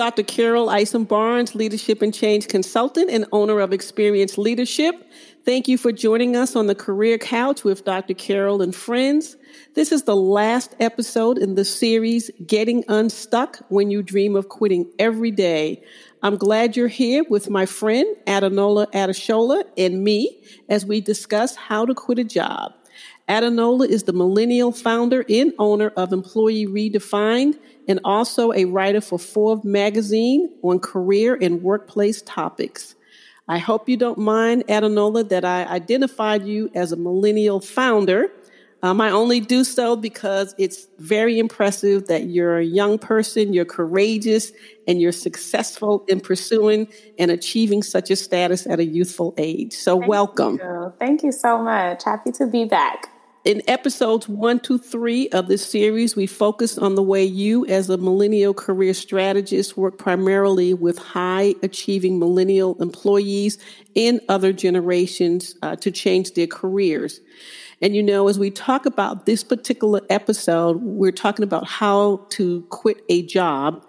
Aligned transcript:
Dr. 0.00 0.22
Carol 0.22 0.70
Isom 0.70 1.04
Barnes, 1.04 1.54
Leadership 1.54 2.00
and 2.00 2.14
Change 2.14 2.48
Consultant 2.48 3.10
and 3.10 3.26
owner 3.32 3.60
of 3.60 3.70
Experience 3.70 4.38
Leadership. 4.38 4.94
Thank 5.44 5.68
you 5.68 5.76
for 5.76 5.92
joining 5.92 6.36
us 6.36 6.56
on 6.56 6.68
the 6.68 6.74
Career 6.74 7.18
Couch 7.18 7.64
with 7.64 7.84
Dr. 7.84 8.14
Carol 8.14 8.62
and 8.62 8.74
friends. 8.74 9.36
This 9.74 9.92
is 9.92 10.04
the 10.04 10.16
last 10.16 10.74
episode 10.80 11.36
in 11.36 11.54
the 11.54 11.66
series, 11.66 12.30
Getting 12.46 12.82
Unstuck 12.88 13.58
When 13.68 13.90
You 13.90 14.02
Dream 14.02 14.36
of 14.36 14.48
Quitting 14.48 14.90
Every 14.98 15.30
Day. 15.30 15.84
I'm 16.22 16.36
glad 16.38 16.78
you're 16.78 16.88
here 16.88 17.22
with 17.28 17.50
my 17.50 17.66
friend 17.66 18.06
Adunola 18.26 18.90
Adeshola 18.92 19.64
and 19.76 20.02
me 20.02 20.42
as 20.70 20.86
we 20.86 21.02
discuss 21.02 21.56
how 21.56 21.84
to 21.84 21.94
quit 21.94 22.18
a 22.18 22.24
job. 22.24 22.72
Adunola 23.28 23.86
is 23.86 24.04
the 24.04 24.12
millennial 24.12 24.72
founder 24.72 25.24
and 25.28 25.52
owner 25.58 25.90
of 25.90 26.12
Employee 26.12 26.66
Redefined 26.66 27.58
and 27.90 27.98
also 28.04 28.52
a 28.52 28.66
writer 28.66 29.00
for 29.00 29.18
Forbes 29.18 29.64
magazine 29.64 30.48
on 30.62 30.78
career 30.78 31.36
and 31.42 31.60
workplace 31.60 32.22
topics. 32.22 32.94
I 33.48 33.58
hope 33.58 33.88
you 33.88 33.96
don't 33.96 34.16
mind, 34.16 34.62
Adunola, 34.68 35.28
that 35.28 35.44
I 35.44 35.64
identified 35.64 36.46
you 36.46 36.70
as 36.72 36.92
a 36.92 36.96
millennial 36.96 37.58
founder. 37.58 38.30
Um, 38.84 39.00
I 39.00 39.10
only 39.10 39.40
do 39.40 39.64
so 39.64 39.96
because 39.96 40.54
it's 40.56 40.86
very 40.98 41.40
impressive 41.40 42.06
that 42.06 42.26
you're 42.26 42.58
a 42.58 42.64
young 42.64 42.96
person, 42.96 43.52
you're 43.52 43.64
courageous, 43.64 44.52
and 44.86 45.00
you're 45.00 45.10
successful 45.10 46.04
in 46.06 46.20
pursuing 46.20 46.86
and 47.18 47.32
achieving 47.32 47.82
such 47.82 48.08
a 48.08 48.14
status 48.14 48.68
at 48.68 48.78
a 48.78 48.84
youthful 48.84 49.34
age. 49.36 49.72
So, 49.72 49.98
Thank 49.98 50.08
welcome. 50.08 50.60
You. 50.62 50.92
Thank 51.00 51.24
you 51.24 51.32
so 51.32 51.58
much. 51.58 52.04
Happy 52.04 52.30
to 52.30 52.46
be 52.46 52.66
back. 52.66 53.08
In 53.42 53.62
episodes 53.66 54.28
one 54.28 54.60
to 54.60 54.76
three 54.76 55.30
of 55.30 55.48
this 55.48 55.64
series, 55.64 56.14
we 56.14 56.26
focus 56.26 56.76
on 56.76 56.94
the 56.94 57.02
way 57.02 57.24
you, 57.24 57.64
as 57.64 57.88
a 57.88 57.96
millennial 57.96 58.52
career 58.52 58.92
strategist, 58.92 59.78
work 59.78 59.96
primarily 59.96 60.74
with 60.74 60.98
high 60.98 61.54
achieving 61.62 62.18
millennial 62.18 62.76
employees 62.82 63.56
in 63.94 64.20
other 64.28 64.52
generations 64.52 65.54
uh, 65.62 65.74
to 65.76 65.90
change 65.90 66.34
their 66.34 66.46
careers. 66.46 67.20
And 67.80 67.96
you 67.96 68.02
know, 68.02 68.28
as 68.28 68.38
we 68.38 68.50
talk 68.50 68.84
about 68.84 69.24
this 69.24 69.42
particular 69.42 70.02
episode, 70.10 70.82
we're 70.82 71.10
talking 71.10 71.42
about 71.42 71.66
how 71.66 72.26
to 72.30 72.60
quit 72.68 73.02
a 73.08 73.22
job. 73.22 73.86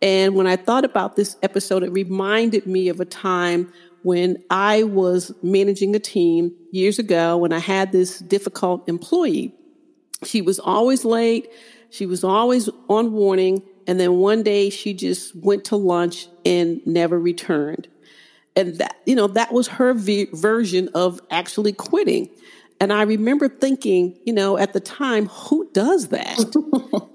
And 0.00 0.34
when 0.34 0.46
I 0.46 0.56
thought 0.56 0.86
about 0.86 1.16
this 1.16 1.36
episode, 1.42 1.82
it 1.82 1.92
reminded 1.92 2.66
me 2.66 2.88
of 2.88 3.00
a 3.00 3.04
time 3.04 3.70
when 4.06 4.40
I 4.50 4.84
was 4.84 5.32
managing 5.42 5.96
a 5.96 5.98
team 5.98 6.54
years 6.70 7.00
ago 7.00 7.36
when 7.38 7.52
I 7.52 7.58
had 7.58 7.90
this 7.90 8.20
difficult 8.20 8.88
employee. 8.88 9.52
She 10.22 10.42
was 10.42 10.60
always 10.60 11.04
late. 11.04 11.48
She 11.90 12.06
was 12.06 12.22
always 12.22 12.68
on 12.88 13.10
warning. 13.10 13.64
And 13.88 13.98
then 13.98 14.18
one 14.18 14.44
day 14.44 14.70
she 14.70 14.94
just 14.94 15.34
went 15.34 15.64
to 15.64 15.76
lunch 15.76 16.28
and 16.44 16.86
never 16.86 17.18
returned. 17.18 17.88
And 18.54 18.76
that, 18.76 18.94
you 19.06 19.16
know, 19.16 19.26
that 19.26 19.52
was 19.52 19.66
her 19.66 19.92
v- 19.92 20.28
version 20.32 20.88
of 20.94 21.20
actually 21.28 21.72
quitting. 21.72 22.30
And 22.80 22.92
I 22.92 23.02
remember 23.02 23.48
thinking, 23.48 24.16
you 24.24 24.32
know, 24.32 24.56
at 24.56 24.72
the 24.72 24.78
time, 24.78 25.26
who 25.26 25.68
does 25.72 26.08
that? 26.08 26.38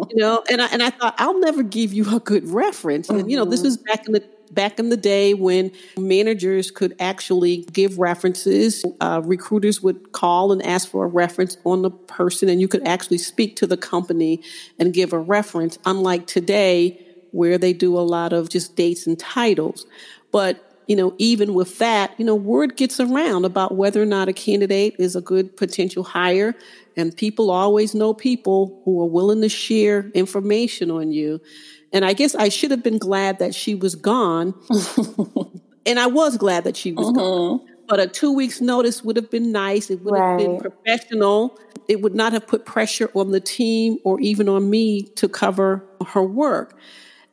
you 0.10 0.18
know, 0.18 0.44
and 0.52 0.62
I, 0.62 0.68
and 0.68 0.84
I 0.84 0.90
thought, 0.90 1.16
I'll 1.20 1.40
never 1.40 1.64
give 1.64 1.94
you 1.94 2.14
a 2.14 2.20
good 2.20 2.50
reference. 2.50 3.08
And, 3.08 3.32
you 3.32 3.38
know, 3.38 3.46
this 3.46 3.62
mm-hmm. 3.62 3.68
was 3.68 3.78
back 3.78 4.08
in 4.08 4.12
the 4.12 4.28
back 4.54 4.80
in 4.80 4.90
the 4.90 4.98
day 4.98 5.34
when 5.34 5.72
managers 5.98 6.72
could 6.72 6.96
actually 7.00 7.66
give 7.72 7.98
references, 8.00 8.84
uh, 9.00 9.22
recruiters 9.24 9.82
would 9.82 10.12
call 10.12 10.52
and 10.52 10.66
ask 10.66 10.90
for 10.90 11.06
a 11.06 11.08
reference 11.08 11.58
on 11.64 11.82
the 11.82 11.92
person, 11.92 12.50
and 12.50 12.62
you 12.62 12.68
could 12.68 12.86
actually 12.88 13.18
speak 13.18 13.56
to 13.58 13.68
the 13.68 13.78
company 13.78 14.42
and 14.80 14.94
give 14.94 15.14
a 15.14 15.20
reference, 15.20 15.78
unlike 15.86 16.28
today 16.28 17.00
where 17.32 17.58
they 17.58 17.74
do 17.74 17.98
a 17.98 18.02
lot 18.02 18.34
of 18.34 18.50
just 18.50 18.76
dates 18.76 19.08
and 19.08 19.18
titles. 19.18 19.86
But 20.32 20.71
you 20.92 20.98
know, 20.98 21.16
even 21.20 21.54
with 21.54 21.78
that, 21.78 22.14
you 22.18 22.26
know, 22.26 22.36
word 22.36 22.76
gets 22.76 23.00
around 23.00 23.46
about 23.46 23.78
whether 23.78 24.02
or 24.02 24.06
not 24.06 24.28
a 24.28 24.34
candidate 24.34 24.94
is 25.00 25.16
a 25.16 25.22
good 25.22 25.56
potential 25.56 26.04
hire. 26.04 26.54
And 26.98 27.16
people 27.16 27.50
always 27.50 27.96
know 27.96 28.14
people 28.14 28.82
who 28.84 29.00
are 29.00 29.06
willing 29.06 29.40
to 29.40 29.48
share 29.48 30.12
information 30.14 30.92
on 30.92 31.14
you. 31.14 31.40
And 31.94 32.04
I 32.04 32.12
guess 32.12 32.36
I 32.36 32.50
should 32.50 32.72
have 32.72 32.84
been 32.84 32.98
glad 32.98 33.40
that 33.40 33.56
she 33.56 33.74
was 33.74 33.96
gone. 33.96 34.54
and 35.86 35.98
I 35.98 36.08
was 36.08 36.36
glad 36.36 36.66
that 36.66 36.76
she 36.76 36.92
was 36.92 37.08
mm-hmm. 37.08 37.20
gone. 37.20 37.62
But 37.88 38.02
a 38.02 38.08
two 38.08 38.34
weeks 38.34 38.60
notice 38.60 39.02
would 39.02 39.16
have 39.16 39.32
been 39.32 39.54
nice. 39.54 39.90
It 39.90 40.02
would 40.02 40.12
right. 40.12 40.32
have 40.32 40.40
been 40.40 40.60
professional. 40.60 41.58
It 41.88 42.02
would 42.02 42.16
not 42.16 42.34
have 42.34 42.46
put 42.46 42.66
pressure 42.66 43.10
on 43.14 43.32
the 43.32 43.40
team 43.40 43.98
or 44.04 44.20
even 44.20 44.50
on 44.50 44.70
me 44.70 45.04
to 45.16 45.30
cover 45.30 45.86
her 46.08 46.24
work. 46.24 46.78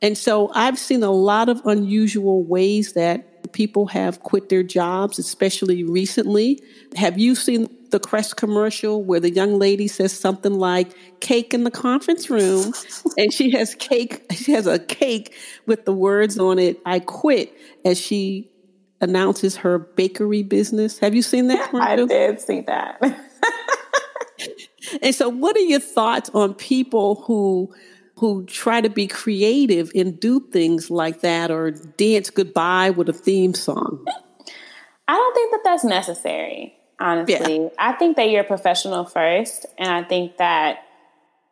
And 0.01 0.17
so 0.17 0.53
I've 0.55 0.79
seen 0.79 1.03
a 1.03 1.11
lot 1.11 1.49
of 1.49 1.61
unusual 1.67 2.45
ways 2.45 2.93
that 2.93 3.28
people 3.53 3.87
have 3.87 4.21
quit 4.21 4.49
their 4.49 4.63
jobs, 4.63 5.19
especially 5.19 5.85
recently. 5.85 6.63
Have 6.97 7.19
you 7.19 7.35
seen 7.35 7.69
the 7.91 7.99
Crest 7.99 8.37
commercial 8.37 9.03
where 9.03 9.21
the 9.21 9.31
young 9.31 9.59
lady 9.59 9.89
says 9.89 10.13
something 10.13 10.55
like 10.55 10.93
cake 11.21 11.55
in 11.55 11.65
the 11.65 11.71
conference 11.71 12.29
room 12.29 12.73
and 13.19 13.33
she 13.33 13.51
has 13.51 13.75
cake 13.75 14.25
she 14.31 14.53
has 14.53 14.67
a 14.67 14.79
cake 14.79 15.35
with 15.67 15.87
the 15.87 15.93
words 15.93 16.39
on 16.39 16.59
it 16.59 16.79
I 16.85 17.01
quit 17.01 17.53
as 17.85 17.99
she 17.99 18.51
announces 19.01 19.57
her 19.57 19.79
bakery 19.79 20.43
business. 20.43 20.99
Have 20.99 21.15
you 21.15 21.23
seen 21.23 21.49
that 21.49 21.71
commercial? 21.71 22.05
I 22.05 22.07
did 22.07 22.41
see 22.41 22.61
that. 22.63 23.01
and 25.03 25.15
so 25.15 25.29
what 25.29 25.57
are 25.57 25.61
your 25.61 25.81
thoughts 25.81 26.31
on 26.35 26.55
people 26.55 27.23
who 27.27 27.73
who 28.19 28.45
try 28.47 28.81
to 28.81 28.91
be 28.91 29.07
creative 29.07 29.91
and 29.95 30.19
do 30.19 30.41
things 30.41 30.91
like 30.91 31.21
that 31.21 31.51
or 31.51 31.71
dance 31.71 32.31
goodbye 32.31 32.91
with 32.91 33.09
a 33.09 33.13
theme 33.13 33.55
song? 33.55 34.05
I 35.09 35.15
don't 35.15 35.35
think 35.35 35.53
that 35.53 35.61
that's 35.65 35.85
necessary 35.85 36.75
honestly. 37.01 37.63
Yeah. 37.63 37.69
I 37.79 37.93
think 37.93 38.17
that 38.17 38.31
you're 38.31 38.43
a 38.43 38.47
professional 38.47 39.05
first, 39.05 39.67
and 39.79 39.89
I 39.89 40.03
think 40.03 40.37
that 40.39 40.79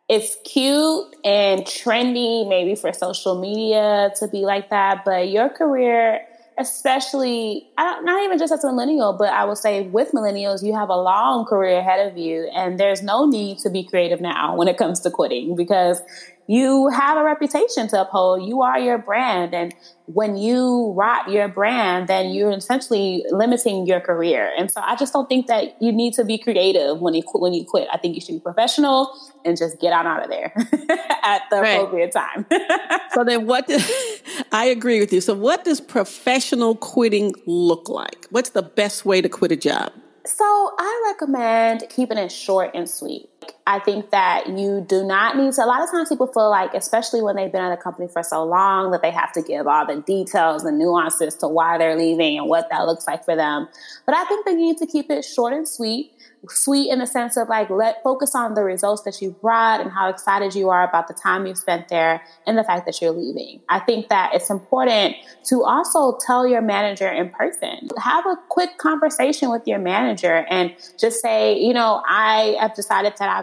it's 0.09 0.37
cute 0.45 1.15
and 1.23 1.61
trendy 1.61 2.47
maybe 2.47 2.75
for 2.75 2.93
social 2.93 3.39
media 3.39 4.11
to 4.19 4.27
be 4.27 4.39
like 4.39 4.69
that, 4.69 5.03
but 5.05 5.29
your 5.29 5.49
career 5.49 6.21
especially 6.59 7.69
not 7.77 8.23
even 8.23 8.39
just 8.39 8.51
as 8.51 8.63
a 8.63 8.67
millennial, 8.67 9.13
but 9.13 9.29
I 9.29 9.45
would 9.45 9.59
say 9.59 9.83
with 9.83 10.11
millennials, 10.11 10.63
you 10.63 10.73
have 10.73 10.89
a 10.89 10.95
long 10.95 11.45
career 11.45 11.77
ahead 11.77 12.07
of 12.07 12.17
you, 12.17 12.49
and 12.51 12.79
there's 12.79 13.03
no 13.03 13.27
need 13.27 13.59
to 13.59 13.69
be 13.69 13.83
creative 13.83 14.21
now 14.21 14.55
when 14.55 14.67
it 14.67 14.75
comes 14.75 14.99
to 15.01 15.11
quitting 15.11 15.55
because 15.55 16.01
you 16.47 16.87
have 16.89 17.17
a 17.17 17.23
reputation 17.23 17.87
to 17.89 18.01
uphold. 18.01 18.47
You 18.47 18.61
are 18.61 18.79
your 18.79 18.97
brand. 18.97 19.53
And 19.53 19.73
when 20.05 20.37
you 20.37 20.93
rot 20.95 21.29
your 21.29 21.49
brand, 21.49 22.07
then 22.07 22.29
you're 22.29 22.51
essentially 22.51 23.25
limiting 23.29 23.85
your 23.85 23.99
career. 23.99 24.51
And 24.57 24.71
so 24.71 24.81
I 24.81 24.95
just 24.95 25.11
don't 25.11 25.27
think 25.27 25.47
that 25.47 25.75
you 25.81 25.91
need 25.91 26.13
to 26.13 26.23
be 26.23 26.37
creative 26.37 27.01
when 27.01 27.13
you 27.13 27.23
when 27.33 27.53
you 27.53 27.65
quit. 27.65 27.89
I 27.91 27.97
think 27.97 28.15
you 28.15 28.21
should 28.21 28.35
be 28.35 28.39
professional 28.39 29.13
and 29.43 29.57
just 29.57 29.79
get 29.79 29.91
on 29.91 30.07
out 30.07 30.23
of 30.23 30.29
there 30.29 30.53
at 31.23 31.41
the 31.49 31.57
right. 31.57 31.71
appropriate 31.73 32.13
time. 32.13 32.45
so 33.13 33.23
then 33.25 33.45
what 33.45 33.67
does, 33.67 33.85
I 34.51 34.65
agree 34.65 34.99
with 34.99 35.11
you. 35.11 35.19
So 35.19 35.33
what 35.33 35.65
does 35.65 35.81
professional 35.81 36.75
quitting 36.75 37.33
look 37.45 37.89
like? 37.89 38.25
What's 38.29 38.51
the 38.51 38.63
best 38.63 39.05
way 39.05 39.21
to 39.21 39.27
quit 39.29 39.51
a 39.51 39.57
job? 39.57 39.91
So 40.25 40.43
I 40.43 41.03
recommend 41.07 41.85
keeping 41.89 42.17
it 42.17 42.31
short 42.31 42.71
and 42.73 42.89
sweet. 42.89 43.29
I 43.65 43.79
think 43.79 44.11
that 44.11 44.47
you 44.47 44.85
do 44.87 45.03
not 45.03 45.37
need 45.37 45.53
to. 45.53 45.63
A 45.63 45.65
lot 45.65 45.81
of 45.81 45.91
times 45.91 46.09
people 46.09 46.27
feel 46.27 46.49
like, 46.49 46.73
especially 46.73 47.21
when 47.21 47.35
they've 47.35 47.51
been 47.51 47.61
at 47.61 47.71
a 47.71 47.77
company 47.77 48.07
for 48.07 48.23
so 48.23 48.43
long, 48.43 48.91
that 48.91 49.01
they 49.01 49.11
have 49.11 49.31
to 49.33 49.41
give 49.41 49.67
all 49.67 49.85
the 49.85 50.01
details 50.01 50.63
and 50.63 50.77
nuances 50.77 51.35
to 51.37 51.47
why 51.47 51.77
they're 51.77 51.97
leaving 51.97 52.37
and 52.37 52.47
what 52.47 52.69
that 52.69 52.85
looks 52.85 53.07
like 53.07 53.25
for 53.25 53.35
them. 53.35 53.67
But 54.05 54.15
I 54.15 54.25
think 54.25 54.45
they 54.45 54.55
need 54.55 54.77
to 54.77 54.85
keep 54.85 55.09
it 55.09 55.23
short 55.23 55.53
and 55.53 55.67
sweet 55.67 56.11
sweet 56.49 56.89
in 56.91 56.99
the 56.99 57.07
sense 57.07 57.37
of 57.37 57.49
like 57.49 57.69
let 57.69 58.01
focus 58.03 58.35
on 58.35 58.53
the 58.53 58.63
results 58.63 59.03
that 59.03 59.21
you 59.21 59.31
brought 59.41 59.81
and 59.81 59.91
how 59.91 60.09
excited 60.09 60.55
you 60.55 60.69
are 60.69 60.87
about 60.87 61.07
the 61.07 61.13
time 61.13 61.45
you 61.45 61.55
spent 61.55 61.87
there 61.89 62.21
and 62.45 62.57
the 62.57 62.63
fact 62.63 62.85
that 62.85 63.01
you're 63.01 63.11
leaving. 63.11 63.61
I 63.69 63.79
think 63.79 64.09
that 64.09 64.33
it's 64.33 64.49
important 64.49 65.15
to 65.45 65.63
also 65.63 66.17
tell 66.25 66.47
your 66.47 66.61
manager 66.61 67.09
in 67.09 67.29
person. 67.29 67.89
Have 67.97 68.25
a 68.25 68.35
quick 68.49 68.77
conversation 68.77 69.49
with 69.49 69.63
your 69.65 69.79
manager 69.79 70.45
and 70.49 70.75
just 70.99 71.21
say, 71.21 71.57
you 71.57 71.73
know, 71.73 72.01
I 72.07 72.55
have 72.59 72.75
decided 72.75 73.13
that 73.19 73.29
I 73.29 73.36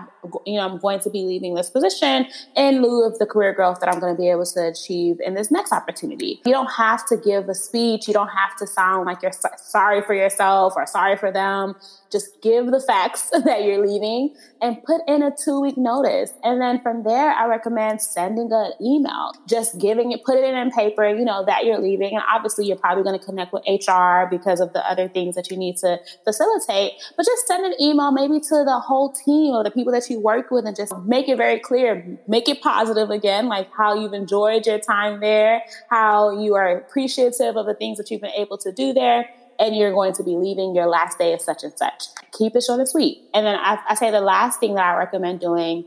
you 0.47 0.55
know, 0.57 0.69
I'm 0.69 0.79
going 0.79 1.01
to 1.01 1.11
be 1.11 1.25
leaving 1.25 1.55
this 1.55 1.71
position 1.71 2.27
in 2.57 2.83
lieu 2.83 3.07
of 3.07 3.19
the 3.19 3.27
career 3.27 3.53
growth 3.53 3.81
that 3.81 3.89
I'm 3.89 4.01
going 4.01 4.15
to 4.15 4.21
be 4.21 4.31
able 4.31 4.47
to 4.47 4.69
achieve 4.69 5.17
in 5.21 5.35
this 5.35 5.51
next 5.51 5.73
opportunity. 5.73 6.41
You 6.45 6.53
don't 6.53 6.73
have 6.73 7.07
to 7.07 7.17
give 7.17 7.49
a 7.49 7.55
speech. 7.55 8.07
You 8.09 8.15
don't 8.15 8.29
have 8.29 8.57
to 8.59 8.67
sound 8.67 9.07
like 9.07 9.23
you're 9.23 9.33
sorry 9.57 10.03
for 10.03 10.15
yourself 10.15 10.75
or 10.77 10.87
sorry 10.87 11.17
for 11.17 11.31
them. 11.31 11.75
Just 12.11 12.41
give 12.43 12.67
the 12.67 12.81
facts 12.81 13.31
that 13.45 13.65
you're 13.65 13.85
leaving 13.85 14.35
and 14.61 14.83
put 14.85 15.01
in 15.07 15.23
a 15.23 15.31
two 15.31 15.61
week 15.61 15.77
notice. 15.77 16.33
And 16.43 16.61
then 16.61 16.81
from 16.81 17.03
there, 17.03 17.33
I 17.33 17.47
recommend 17.47 18.01
sending 18.01 18.51
an 18.53 18.73
email, 18.81 19.33
just 19.49 19.79
giving 19.79 20.13
it, 20.13 20.25
put 20.25 20.37
it 20.37 20.45
in 20.45 20.71
paper, 20.71 21.09
you 21.09 21.25
know, 21.25 21.45
that 21.45 21.65
you're 21.65 21.81
leaving. 21.81 22.15
And 22.15 22.23
obviously, 22.33 22.67
you're 22.67 22.77
probably 22.77 23.03
going 23.03 23.19
to 23.19 23.25
connect 23.25 23.53
with 23.53 23.63
HR 23.67 24.29
because 24.31 24.61
of 24.61 24.73
the 24.73 24.89
other 24.89 25.09
things 25.09 25.35
that 25.35 25.51
you 25.51 25.57
need 25.57 25.77
to 25.79 25.99
facilitate. 26.25 26.93
But 27.17 27.27
just 27.27 27.47
send 27.47 27.67
an 27.67 27.75
email 27.81 28.13
maybe 28.13 28.41
to 28.41 28.65
the 28.65 28.81
whole 28.85 29.13
team 29.13 29.55
or 29.55 29.65
the 29.65 29.71
people 29.71 29.84
people 29.85 29.93
that 29.93 30.09
you 30.09 30.19
work 30.19 30.51
with 30.51 30.65
and 30.65 30.75
just 30.75 30.97
make 31.05 31.29
it 31.29 31.37
very 31.37 31.59
clear, 31.61 32.19
make 32.27 32.49
it 32.49 32.63
positive 32.63 33.11
again, 33.11 33.49
like 33.49 33.69
how 33.77 33.95
you've 33.95 34.15
enjoyed 34.15 34.67
your 34.67 34.79
time 34.79 35.21
there, 35.21 35.63
how 35.91 36.31
you 36.41 36.55
are 36.55 36.79
appreciative 36.79 37.55
of 37.55 37.67
the 37.67 37.75
things 37.75 37.99
that 37.99 38.11
you've 38.11 38.23
been 38.23 38.31
able 38.31 38.57
to 38.57 38.73
do 38.73 38.95
there 38.95 39.29
and 39.59 39.77
you're 39.77 39.93
going 39.93 40.15
to 40.15 40.23
be 40.23 40.37
leaving 40.37 40.75
your 40.75 40.87
last 40.87 41.19
day 41.19 41.35
of 41.35 41.41
such 41.43 41.63
and 41.63 41.75
such. 41.77 42.05
Keep 42.33 42.57
it 42.57 42.63
short 42.63 42.81
and 42.81 42.89
sweet. 42.89 43.29
And 43.35 43.45
then 43.45 43.57
I, 43.57 43.79
I 43.91 43.95
say 43.95 44.11
the 44.11 44.23
last 44.23 44.59
thing 44.59 44.75
that 44.75 44.95
I 44.95 44.97
recommend 44.97 45.41
doing 45.41 45.85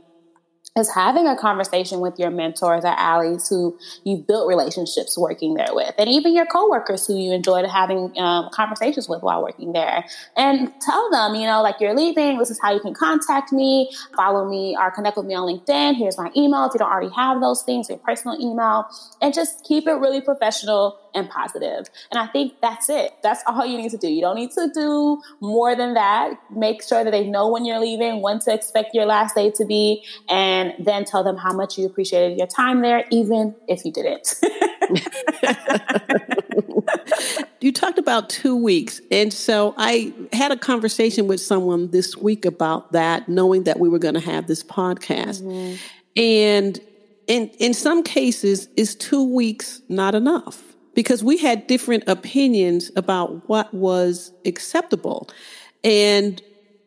is 0.78 0.92
having 0.94 1.28
a 1.28 1.36
conversation 1.36 2.00
with 2.00 2.18
your 2.20 2.30
mentors 2.30 2.84
or 2.84 2.88
allies 2.88 3.48
who 3.50 3.78
you've 4.04 4.28
built 4.28 4.48
relationships 4.48 5.18
working 5.18 5.56
there 5.56 5.70
with, 5.72 5.94
and 5.98 6.10
even 6.10 6.36
your 6.36 6.46
coworkers 6.46 7.06
who 7.08 7.18
you 7.18 7.32
enjoyed 7.32 7.66
having 7.66 8.18
um, 8.18 8.50
conversations 8.52 9.10
with 9.10 9.22
while 9.22 9.44
working 9.44 9.74
there. 9.74 10.06
And 10.36 10.72
tell 10.82 11.10
them, 11.12 11.36
you 11.36 11.48
know, 11.48 11.62
like 11.62 11.80
you're 11.80 11.96
leaving, 11.96 12.38
this 12.38 12.50
is 12.50 12.60
how 12.62 12.74
you 12.74 12.80
can 12.80 12.94
contact 12.94 13.52
me, 13.52 13.92
follow 14.16 14.50
me 14.50 14.76
or 14.80 14.92
connect 14.92 15.18
with 15.18 15.26
me 15.26 15.36
on 15.36 15.48
LinkedIn. 15.48 15.96
Here's 15.96 16.18
my 16.18 16.32
email 16.36 16.66
if 16.66 16.74
you 16.74 16.80
don't 16.80 16.92
already 16.92 17.14
have 17.16 17.42
those 17.42 17.64
things, 17.64 17.90
your 17.90 17.98
personal 18.00 18.40
email, 18.40 18.88
and 19.22 19.34
just 19.34 19.64
keep 19.64 19.88
it 19.88 19.94
really 19.94 20.22
professional 20.22 21.00
and 21.18 21.30
positive. 21.30 21.88
And 22.12 22.20
I 22.20 22.28
think 22.28 22.54
that's 22.62 22.90
it. 22.90 23.14
That's 23.24 23.42
all 23.48 23.66
you 23.66 23.78
need 23.78 23.92
to 23.92 23.98
do. 23.98 24.08
You 24.08 24.22
don't 24.22 24.36
need 24.36 24.52
to 24.52 24.70
do 24.74 25.22
more 25.42 25.76
than 25.76 25.96
that. 25.96 26.40
Make 26.52 26.84
sure 26.84 27.04
that 27.04 27.12
they 27.12 27.28
know 27.28 27.50
when 27.50 27.66
you're 27.66 27.80
leaving, 27.80 28.22
when 28.22 28.40
to 28.40 28.54
expect 28.54 28.94
your 28.94 29.06
last 29.06 29.36
day 29.36 29.52
to 29.52 29.66
be, 29.66 30.04
and 30.30 30.74
then 30.80 31.06
tell 31.06 31.24
them 31.24 31.38
how 31.38 31.54
much 31.54 31.78
you 31.78 31.86
appreciated 31.86 32.38
your 32.38 32.48
time 32.48 32.82
there, 32.82 33.06
even 33.12 33.56
if 33.68 33.84
you 33.84 33.92
didn't. 33.92 34.36
you 37.62 37.72
talked 37.72 37.98
about 37.98 38.30
two 38.30 38.56
weeks. 38.56 39.02
And 39.12 39.34
so 39.34 39.74
I 39.78 40.14
had 40.32 40.52
a 40.52 40.58
conversation 40.58 41.28
with 41.28 41.42
someone 41.42 41.92
this 41.92 42.16
week 42.16 42.46
about 42.46 42.92
that, 42.92 43.28
knowing 43.28 43.64
that 43.64 43.80
we 43.80 43.90
were 43.90 44.00
going 44.00 44.14
to 44.14 44.20
have 44.20 44.48
this 44.48 44.64
podcast. 44.64 45.42
Mm-hmm. 45.42 45.76
And 46.16 46.80
in, 47.28 47.50
in 47.60 47.74
some 47.74 48.04
cases, 48.04 48.70
is 48.78 48.96
two 48.96 49.24
weeks 49.24 49.82
not 49.90 50.16
enough? 50.16 50.67
Because 50.98 51.24
we 51.24 51.38
had 51.38 51.68
different 51.68 52.06
opinions 52.08 52.90
about 52.96 53.48
what 53.48 53.72
was 53.72 54.32
acceptable. 54.46 55.30
And 55.84 56.42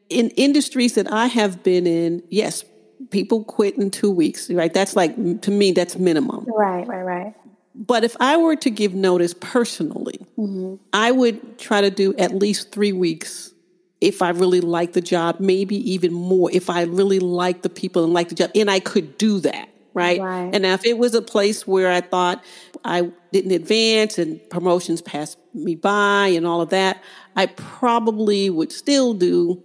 in 0.09 0.31
industries 0.31 0.97
that 0.97 1.13
I 1.13 1.29
have 1.29 1.63
been 1.63 1.87
in, 1.87 2.25
yes, 2.29 2.65
people 3.11 3.45
quit 3.45 3.79
in 3.79 3.93
two 3.93 4.11
weeks, 4.11 4.51
right? 4.51 4.75
That's 4.75 4.97
like, 4.97 5.15
to 5.43 5.51
me, 5.53 5.71
that's 5.71 5.97
minimum. 5.97 6.45
Right, 6.49 6.85
right, 6.89 7.03
right. 7.03 7.35
But 7.77 8.03
if 8.03 8.17
I 8.19 8.37
were 8.37 8.57
to 8.57 8.69
give 8.69 8.95
notice 8.95 9.33
personally, 9.33 10.19
mm-hmm. 10.37 10.75
I 10.93 11.13
would 11.13 11.61
try 11.61 11.81
to 11.81 11.91
do 11.91 12.13
at 12.17 12.35
least 12.35 12.73
three 12.73 12.93
weeks 12.93 13.53
if 14.01 14.23
I 14.23 14.31
really 14.31 14.61
like 14.61 14.93
the 14.93 15.01
job, 15.01 15.39
maybe 15.39 15.77
even 15.93 16.13
more 16.13 16.51
if 16.51 16.69
I 16.69 16.83
really 16.83 17.21
like 17.21 17.63
the 17.63 17.69
people 17.69 18.03
and 18.03 18.13
like 18.13 18.31
the 18.31 18.35
job, 18.35 18.51
and 18.57 18.69
I 18.69 18.81
could 18.81 19.17
do 19.19 19.39
that. 19.39 19.69
Right? 19.93 20.21
right. 20.21 20.55
And 20.55 20.65
if 20.65 20.85
it 20.85 20.99
was 20.99 21.15
a 21.15 21.23
place 21.23 21.67
where 21.67 21.91
I 21.91 22.01
thought 22.01 22.45
I 22.85 23.11
didn't 23.33 23.53
advance 23.53 24.19
and 24.19 24.41
promotions 24.51 25.03
passed 25.03 25.39
me 25.53 25.75
by 25.75 26.29
and 26.29 26.47
all 26.47 26.61
of 26.61 26.71
that, 26.71 27.03
I 27.37 27.47
probably 27.47 28.51
would 28.51 28.73
still 28.73 29.15
do 29.15 29.63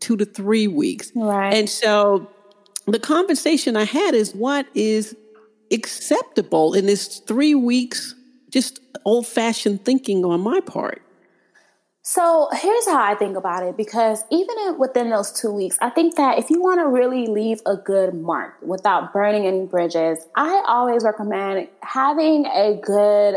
two 0.00 0.16
to 0.16 0.24
three 0.24 0.66
weeks. 0.66 1.12
Right. 1.14 1.54
And 1.54 1.68
so 1.68 2.30
the 2.86 2.98
conversation 2.98 3.76
I 3.76 3.84
had 3.84 4.14
is 4.14 4.34
what 4.34 4.66
is 4.74 5.16
acceptable 5.72 6.74
in 6.74 6.86
this 6.86 7.20
three 7.20 7.54
weeks, 7.54 8.14
just 8.50 8.80
old 9.04 9.26
fashioned 9.26 9.84
thinking 9.84 10.24
on 10.24 10.40
my 10.40 10.60
part. 10.60 11.03
So 12.06 12.50
here's 12.52 12.84
how 12.84 13.02
I 13.02 13.14
think 13.14 13.34
about 13.34 13.62
it 13.62 13.78
because 13.78 14.24
even 14.30 14.78
within 14.78 15.08
those 15.08 15.32
two 15.32 15.50
weeks, 15.50 15.78
I 15.80 15.88
think 15.88 16.16
that 16.16 16.38
if 16.38 16.50
you 16.50 16.60
want 16.60 16.80
to 16.80 16.86
really 16.86 17.26
leave 17.26 17.62
a 17.64 17.78
good 17.78 18.12
mark 18.12 18.56
without 18.60 19.14
burning 19.14 19.46
any 19.46 19.64
bridges, 19.64 20.18
I 20.36 20.62
always 20.66 21.02
recommend 21.02 21.66
having 21.80 22.44
a 22.44 22.78
good 22.78 23.36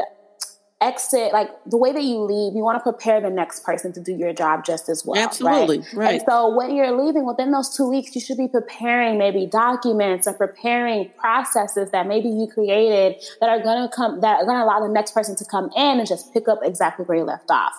exit, 0.79 1.33
like 1.33 1.49
the 1.65 1.77
way 1.77 1.91
that 1.91 2.03
you 2.03 2.19
leave, 2.19 2.55
you 2.55 2.61
want 2.61 2.77
to 2.77 2.83
prepare 2.83 3.19
the 3.19 3.31
next 3.31 3.63
person 3.63 3.91
to 3.93 3.99
do 3.99 4.13
your 4.13 4.31
job 4.31 4.63
just 4.63 4.89
as 4.89 5.03
well. 5.03 5.21
Absolutely. 5.21 5.79
Right. 5.79 5.93
right. 5.95 6.13
And 6.15 6.23
so 6.29 6.55
when 6.55 6.75
you're 6.75 6.91
leaving 6.91 7.25
within 7.25 7.51
those 7.51 7.75
two 7.75 7.89
weeks, 7.89 8.13
you 8.13 8.21
should 8.21 8.37
be 8.37 8.47
preparing 8.47 9.17
maybe 9.17 9.47
documents 9.47 10.27
or 10.27 10.33
preparing 10.33 11.09
processes 11.17 11.89
that 11.91 12.07
maybe 12.07 12.29
you 12.29 12.47
created 12.53 13.15
that 13.41 13.49
are 13.49 13.61
going 13.61 13.89
to 13.89 13.95
come, 13.95 14.21
that 14.21 14.41
are 14.41 14.45
going 14.45 14.57
to 14.57 14.63
allow 14.63 14.79
the 14.79 14.93
next 14.93 15.11
person 15.11 15.35
to 15.37 15.45
come 15.45 15.71
in 15.75 15.97
and 15.99 16.07
just 16.07 16.31
pick 16.31 16.47
up 16.47 16.59
exactly 16.61 17.05
where 17.05 17.17
you 17.17 17.23
left 17.23 17.49
off. 17.49 17.73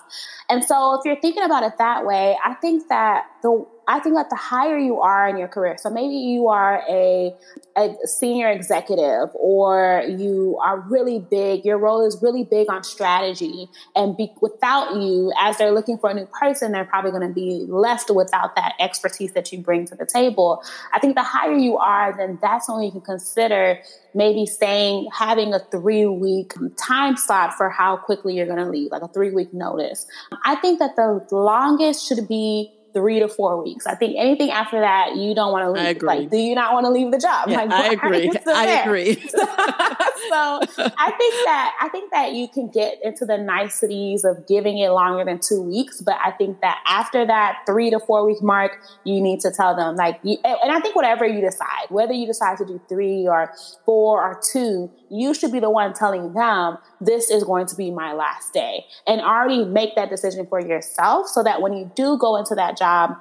And 0.49 0.63
so 0.65 0.95
if 0.95 1.05
you're 1.05 1.19
thinking 1.21 1.43
about 1.43 1.63
it 1.63 1.77
that 1.77 2.05
way, 2.05 2.37
I 2.43 2.55
think 2.55 2.89
that 2.89 3.27
the 3.43 3.65
I 3.89 3.99
think 3.99 4.15
that 4.15 4.29
the 4.29 4.35
higher 4.35 4.77
you 4.77 5.01
are 5.01 5.27
in 5.27 5.37
your 5.37 5.47
career, 5.47 5.75
so 5.79 5.89
maybe 5.89 6.13
you 6.13 6.47
are 6.47 6.83
a, 6.87 7.33
a 7.75 7.95
senior 8.05 8.47
executive 8.47 9.29
or 9.33 10.03
you 10.07 10.59
are 10.63 10.79
really 10.79 11.17
big, 11.17 11.65
your 11.65 11.79
role 11.79 12.05
is 12.05 12.21
really 12.21 12.43
big 12.43 12.69
on 12.69 12.83
strategy. 12.83 13.67
And 13.95 14.15
be, 14.15 14.31
without 14.41 14.93
you, 14.93 15.33
as 15.39 15.57
they're 15.57 15.71
looking 15.71 15.97
for 15.97 16.11
a 16.11 16.13
new 16.13 16.27
person, 16.27 16.71
they're 16.71 16.85
probably 16.85 17.09
going 17.09 17.27
to 17.27 17.33
be 17.33 17.65
left 17.67 18.11
without 18.11 18.55
that 18.55 18.73
expertise 18.79 19.33
that 19.33 19.51
you 19.51 19.57
bring 19.57 19.85
to 19.87 19.95
the 19.95 20.05
table. 20.05 20.61
I 20.93 20.99
think 20.99 21.15
the 21.15 21.23
higher 21.23 21.57
you 21.57 21.77
are, 21.77 22.15
then 22.15 22.37
that's 22.43 22.69
when 22.69 22.83
you 22.83 22.91
can 22.91 23.01
consider 23.01 23.79
maybe 24.13 24.45
staying, 24.45 25.07
having 25.11 25.51
a 25.51 25.59
three 25.71 26.05
week 26.05 26.53
time 26.77 27.17
slot 27.17 27.55
for 27.55 27.71
how 27.71 27.97
quickly 27.97 28.35
you're 28.35 28.45
going 28.45 28.63
to 28.63 28.69
leave, 28.69 28.91
like 28.91 29.01
a 29.01 29.07
three 29.07 29.31
week 29.31 29.51
notice. 29.51 30.05
I 30.45 30.57
think 30.57 30.77
that 30.77 30.95
the 30.95 31.25
longest 31.31 32.07
should 32.07 32.27
be 32.27 32.71
three 32.93 33.19
to 33.19 33.27
four 33.27 33.63
weeks. 33.63 33.85
I 33.87 33.95
think 33.95 34.15
anything 34.17 34.49
after 34.51 34.79
that, 34.79 35.15
you 35.15 35.35
don't 35.35 35.51
want 35.51 35.65
to 35.65 35.71
leave. 35.71 35.85
I 35.85 35.89
agree. 35.89 36.07
Like, 36.07 36.29
do 36.29 36.37
you 36.37 36.55
not 36.55 36.73
want 36.73 36.85
to 36.85 36.89
leave 36.89 37.11
the 37.11 37.17
job? 37.17 37.49
Yeah, 37.49 37.63
like, 37.63 37.71
I 37.71 37.87
agree. 37.93 38.31
I 38.47 38.81
agree. 38.81 39.15
so, 39.29 40.59
so 40.71 40.91
I 40.97 41.11
think 41.11 41.33
that 41.45 41.77
I 41.81 41.89
think 41.91 42.11
that 42.11 42.33
you 42.33 42.47
can 42.47 42.69
get 42.69 42.99
into 43.03 43.25
the 43.25 43.37
niceties 43.37 44.23
of 44.23 44.47
giving 44.47 44.77
it 44.77 44.89
longer 44.89 45.25
than 45.25 45.39
two 45.39 45.61
weeks, 45.61 46.01
but 46.01 46.15
I 46.23 46.31
think 46.31 46.61
that 46.61 46.79
after 46.85 47.25
that 47.25 47.59
three 47.65 47.89
to 47.89 47.99
four 47.99 48.25
week 48.25 48.41
mark, 48.41 48.79
you 49.03 49.21
need 49.21 49.39
to 49.41 49.51
tell 49.51 49.75
them 49.75 49.95
like, 49.95 50.19
you, 50.23 50.37
and 50.43 50.71
I 50.71 50.79
think 50.79 50.95
whatever 50.95 51.25
you 51.25 51.41
decide, 51.41 51.89
whether 51.89 52.13
you 52.13 52.25
decide 52.25 52.57
to 52.57 52.65
do 52.65 52.81
three 52.89 53.27
or 53.27 53.53
four 53.85 54.21
or 54.21 54.39
two, 54.51 54.91
you 55.09 55.33
should 55.33 55.51
be 55.51 55.59
the 55.59 55.69
one 55.69 55.93
telling 55.93 56.33
them 56.33 56.77
this 57.01 57.29
is 57.29 57.43
going 57.43 57.65
to 57.67 57.75
be 57.75 57.91
my 57.91 58.13
last 58.13 58.53
day. 58.53 58.85
And 59.07 59.21
already 59.21 59.65
make 59.65 59.95
that 59.95 60.09
decision 60.09 60.45
for 60.47 60.59
yourself 60.59 61.27
so 61.27 61.43
that 61.43 61.61
when 61.61 61.73
you 61.73 61.91
do 61.95 62.17
go 62.17 62.35
into 62.35 62.55
that 62.55 62.77
job 62.77 63.17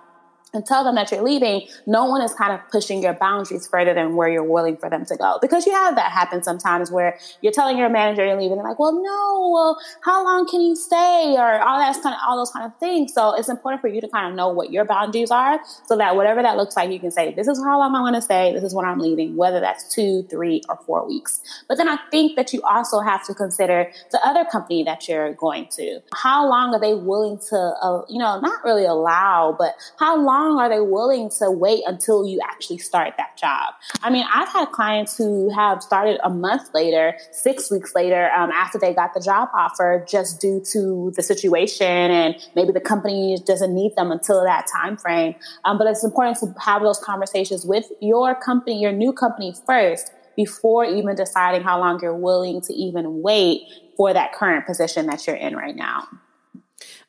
and 0.55 0.65
tell 0.65 0.85
them 0.85 0.95
that 0.95 1.11
you're 1.11 1.23
leaving, 1.23 1.67
no 1.87 2.07
one 2.07 2.23
is 2.23 2.33
kind 2.35 2.53
of 2.53 2.61
pushing 2.71 3.03
your 3.03 3.13
boundaries 3.13 3.67
further 3.67 3.95
than 3.95 4.17
where 4.17 4.29
you're 4.29 4.43
willing 4.43 4.77
for 4.77 4.89
them 4.89 5.05
to 5.07 5.17
go. 5.17 5.39
Because 5.41 5.67
you 5.67 5.73
have 5.73 5.97
that 5.97 6.11
happen 6.11 6.43
sometimes 6.43 6.91
where 6.91 7.19
you're 7.43 7.53
telling 7.53 7.77
your 7.77 7.89
manager 7.89 8.25
you're 8.25 8.41
leaving, 8.41 8.57
they're 8.57 8.67
like, 8.67 8.79
well, 8.79 8.93
no, 8.93 9.51
well, 9.53 9.81
how 10.03 10.25
long 10.25 10.49
can 10.49 10.61
you 10.61 10.75
stay? 10.75 11.35
Or 11.37 11.61
all 11.61 11.79
that's 11.79 12.01
kind 12.01 12.15
of 12.15 12.21
all 12.27 12.37
those 12.37 12.51
kind 12.51 12.65
of 12.65 12.77
things. 12.79 13.13
So 13.13 13.35
it's 13.35 13.49
important 13.49 13.81
for 13.81 13.89
you 13.89 14.01
to 14.01 14.09
kind 14.09 14.29
of 14.29 14.35
know 14.35 14.49
what 14.49 14.73
your 14.73 14.85
boundaries 14.85 15.31
are 15.31 15.61
so 15.87 15.97
that 15.97 16.17
whatever 16.17 16.43
that 16.43 16.57
looks 16.57 16.77
like, 16.77 16.91
you 16.91 17.01
can 17.01 17.11
say, 17.11 17.35
this 17.35 17.47
is 17.47 17.63
how 17.63 17.79
long 17.79 17.95
I 17.95 18.01
want 18.01 18.17
to 18.17 18.23
stay, 18.23 18.53
this 18.55 18.65
is 18.65 18.75
when 18.75 18.87
I'm 18.87 19.01
leaving, 19.01 19.37
whether 19.37 19.61
that's 19.61 19.95
two, 19.95 20.23
three, 20.31 20.63
or 20.69 20.79
four 20.87 21.07
weeks. 21.07 21.41
But 21.69 21.77
then 21.77 21.89
I 21.89 21.99
think 22.11 22.37
that 22.37 22.53
you 22.53 22.63
also 22.63 23.01
have 23.01 23.27
to 23.27 23.35
consider 23.35 23.91
the 24.13 24.27
other 24.27 24.45
company 24.45 24.83
that 24.85 25.09
you're 25.09 25.35
going 25.35 25.69
to. 25.73 26.01
How 26.15 26.49
long 26.49 26.75
are 26.75 26.81
they 26.81 26.95
willing 26.95 27.39
to, 27.51 27.57
uh, 27.57 28.03
you 28.09 28.19
know, 28.19 28.41
not 28.41 28.65
really 28.65 28.85
allow, 28.85 29.55
but 29.59 29.75
how 29.99 30.17
long 30.17 30.38
long 30.47 30.61
are 30.61 30.69
they 30.69 30.81
willing 30.81 31.31
to 31.39 31.51
wait 31.51 31.83
until 31.87 32.27
you 32.27 32.41
actually 32.45 32.79
start 32.79 33.15
that 33.17 33.37
job? 33.37 33.75
I 34.03 34.11
mean, 34.11 34.27
I've 34.33 34.49
had 34.49 34.71
clients 34.73 35.17
who 35.17 35.51
have 35.55 35.83
started 35.83 36.21
a 36.23 36.31
month 36.31 36.71
later, 36.75 37.15
six 37.33 37.71
weeks 37.71 37.95
later, 37.95 38.31
um, 38.31 38.51
after 38.51 38.79
they 38.79 38.95
got 38.95 39.15
the 39.15 39.21
job 39.21 39.49
offer, 39.55 40.05
just 40.09 40.41
due 40.41 40.63
to 40.73 41.13
the 41.17 41.23
situation 41.23 41.87
and 41.87 42.37
maybe 42.55 42.73
the 42.73 42.81
company 42.81 43.39
doesn't 43.47 43.75
need 43.75 43.95
them 43.97 44.11
until 44.11 44.43
that 44.45 44.67
time 44.73 44.97
frame. 44.97 45.35
Um, 45.65 45.79
but 45.79 45.87
it's 45.87 46.05
important 46.05 46.39
to 46.39 46.55
have 46.61 46.83
those 46.83 46.99
conversations 46.99 47.65
with 47.65 47.87
your 48.01 48.35
company, 48.35 48.81
your 48.81 48.93
new 48.93 49.13
company 49.13 49.55
first, 49.67 50.13
before 50.37 50.85
even 50.85 51.17
deciding 51.17 51.63
how 51.63 51.81
long 51.81 51.99
you're 52.01 52.15
willing 52.15 52.61
to 52.61 52.73
even 52.73 53.23
wait 53.23 53.63
for 53.97 54.13
that 54.13 54.33
current 54.33 54.65
position 54.67 55.07
that 55.07 55.27
you're 55.27 55.35
in 55.35 55.57
right 55.57 55.75
now. 55.75 56.07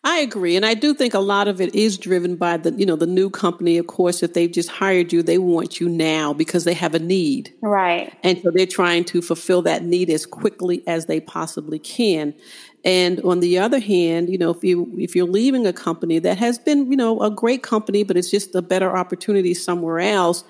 I 0.10 0.22
agree. 0.22 0.56
And 0.56 0.66
I 0.66 0.74
do 0.74 0.96
think 0.96 1.14
a 1.14 1.20
lot 1.20 1.48
of 1.48 1.62
it 1.62 1.76
is 1.76 1.96
driven 1.96 2.36
by 2.36 2.58
the, 2.58 2.72
you 2.72 2.84
know, 2.84 2.96
the 2.96 3.06
new 3.06 3.30
company. 3.30 3.78
Of 3.78 3.86
course, 3.86 4.24
if 4.24 4.34
they've 4.34 4.52
just 4.52 4.68
hired 4.68 5.14
you, 5.14 5.22
they 5.22 5.38
want 5.38 5.80
you 5.80 5.88
now 5.88 6.34
because 6.34 6.64
they 6.64 6.74
have 6.74 6.96
a 6.96 7.00
need. 7.00 7.54
Right. 7.62 8.12
And 8.24 8.42
so 8.42 8.50
they're 8.52 8.66
trying 8.66 9.04
to 9.06 9.22
fulfill 9.22 9.62
that 9.62 9.84
need 9.84 10.10
as 10.10 10.26
quickly 10.26 10.82
as 10.88 11.06
they 11.06 11.20
possibly 11.20 11.78
can. 11.78 12.34
And 12.84 13.22
on 13.22 13.40
the 13.40 13.60
other 13.60 13.78
hand, 13.78 14.30
you 14.30 14.40
know, 14.40 14.50
if 14.50 14.64
you 14.64 14.92
if 14.98 15.16
you're 15.16 15.28
leaving 15.28 15.68
a 15.68 15.74
company 15.74 16.18
that 16.18 16.40
has 16.40 16.58
been, 16.58 16.90
you 16.90 16.98
know, 16.98 17.22
a 17.22 17.30
great 17.30 17.62
company, 17.62 18.02
but 18.02 18.18
it's 18.18 18.32
just 18.32 18.56
a 18.56 18.64
better 18.64 18.98
opportunity 18.98 19.54
somewhere 19.54 20.00
else, 20.00 20.44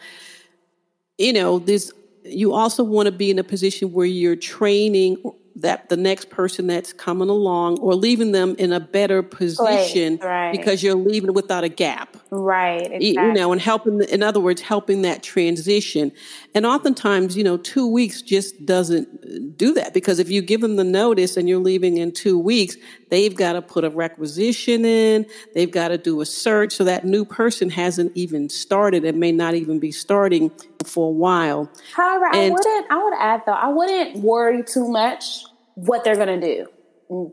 you 1.18 1.34
know, 1.34 1.60
there's 1.60 1.92
you 2.24 2.54
also 2.54 2.82
want 2.82 3.08
to 3.08 3.12
be 3.12 3.30
in 3.30 3.38
a 3.38 3.44
position 3.44 3.92
where 3.92 4.06
you're 4.06 4.38
training 4.38 5.18
that 5.62 5.90
the 5.90 5.98
next 5.98 6.30
person 6.30 6.68
that's 6.68 6.94
coming 6.94 7.30
along 7.30 7.80
or 7.80 7.96
leaving 7.96 8.32
them 8.32 8.56
in 8.58 8.72
a 8.72 8.80
better 8.80 9.22
position 9.22 10.18
right, 10.18 10.26
right. 10.26 10.52
because 10.52 10.82
you're 10.82 10.96
leaving 10.96 11.34
without 11.34 11.64
a 11.64 11.70
gap. 11.70 12.16
Right. 12.32 12.82
Exactly. 12.82 13.08
You 13.08 13.34
know, 13.34 13.52
and 13.52 13.60
helping, 13.60 14.02
in 14.04 14.24
other 14.24 14.40
words, 14.40 14.62
helping 14.62 15.02
that 15.02 15.22
transition. 15.24 16.12
And 16.56 16.66
oftentimes, 16.66 17.36
you 17.36 17.44
know, 17.44 17.58
two 17.58 17.88
weeks 17.88 18.22
just 18.22 18.66
doesn't 18.66 19.08
uh, 19.08 19.52
do 19.58 19.74
that 19.74 19.94
because 19.94 20.20
if 20.20 20.30
you 20.30 20.42
give 20.42 20.62
them 20.62 20.76
the 20.76 20.84
notice 20.84 21.38
and 21.38 21.50
you're 21.50 21.60
leaving 21.60 21.98
in 21.98 22.12
two 22.12 22.40
weeks, 22.40 22.78
they've 23.10 23.36
got 23.36 23.54
to 23.54 23.62
put 23.62 23.84
a 23.84 23.90
requisition 23.90 24.86
in, 24.86 25.26
they've 25.54 25.72
got 25.72 25.90
to 25.90 25.98
do 25.98 26.22
a 26.22 26.26
search. 26.26 26.74
So 26.74 26.84
that 26.86 27.06
new 27.06 27.26
person 27.26 27.70
hasn't 27.70 28.12
even 28.16 28.50
started 28.50 29.04
and 29.04 29.20
may 29.20 29.32
not 29.32 29.56
even 29.56 29.80
be 29.80 29.92
starting 29.92 30.52
for 30.86 31.10
a 31.10 31.12
while. 31.12 31.70
However, 31.94 32.28
and, 32.28 32.36
I 32.36 32.50
wouldn't, 32.50 32.92
I 32.92 33.04
would 33.04 33.14
add 33.20 33.42
though, 33.46 33.52
I 33.52 33.68
wouldn't 33.68 34.24
worry 34.24 34.64
too 34.64 34.88
much 34.88 35.46
what 35.86 36.04
they're 36.04 36.16
going 36.16 36.40
to 36.40 36.48
do 36.48 36.68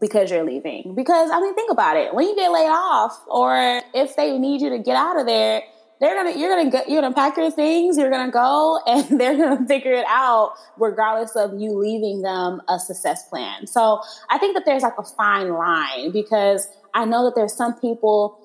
because 0.01 0.31
you're 0.31 0.45
leaving. 0.45 0.95
Because 0.95 1.31
I 1.31 1.41
mean, 1.41 1.55
think 1.55 1.71
about 1.71 1.97
it. 1.97 2.15
When 2.15 2.27
you 2.27 2.35
get 2.35 2.51
laid 2.51 2.69
off, 2.69 3.19
or 3.29 3.83
if 3.95 4.17
they 4.17 4.39
need 4.39 4.61
you 4.61 4.71
to 4.71 4.79
get 4.79 4.97
out 4.97 5.19
of 5.19 5.27
there, 5.27 5.63
they're 6.01 6.15
gonna 6.15 6.39
you're 6.39 6.51
gonna 6.51 6.85
you're 6.89 7.01
gonna 7.01 7.15
pack 7.15 7.37
your 7.37 7.51
things. 7.51 7.97
You're 7.97 8.11
gonna 8.11 8.33
go, 8.33 8.81
and 8.87 9.21
they're 9.21 9.37
gonna 9.37 9.67
figure 9.67 9.93
it 9.93 10.07
out, 10.09 10.55
regardless 10.79 11.37
of 11.37 11.59
you 11.59 11.79
leaving 11.79 12.23
them 12.23 12.61
a 12.69 12.79
success 12.79 13.29
plan. 13.29 13.67
So 13.67 14.01
I 14.31 14.39
think 14.39 14.55
that 14.57 14.65
there's 14.65 14.83
like 14.83 14.99
a 14.99 15.05
fine 15.05 15.51
line 15.51 16.13
because 16.13 16.69
I 16.95 17.05
know 17.05 17.25
that 17.25 17.35
there's 17.35 17.55
some 17.55 17.79
people. 17.79 18.43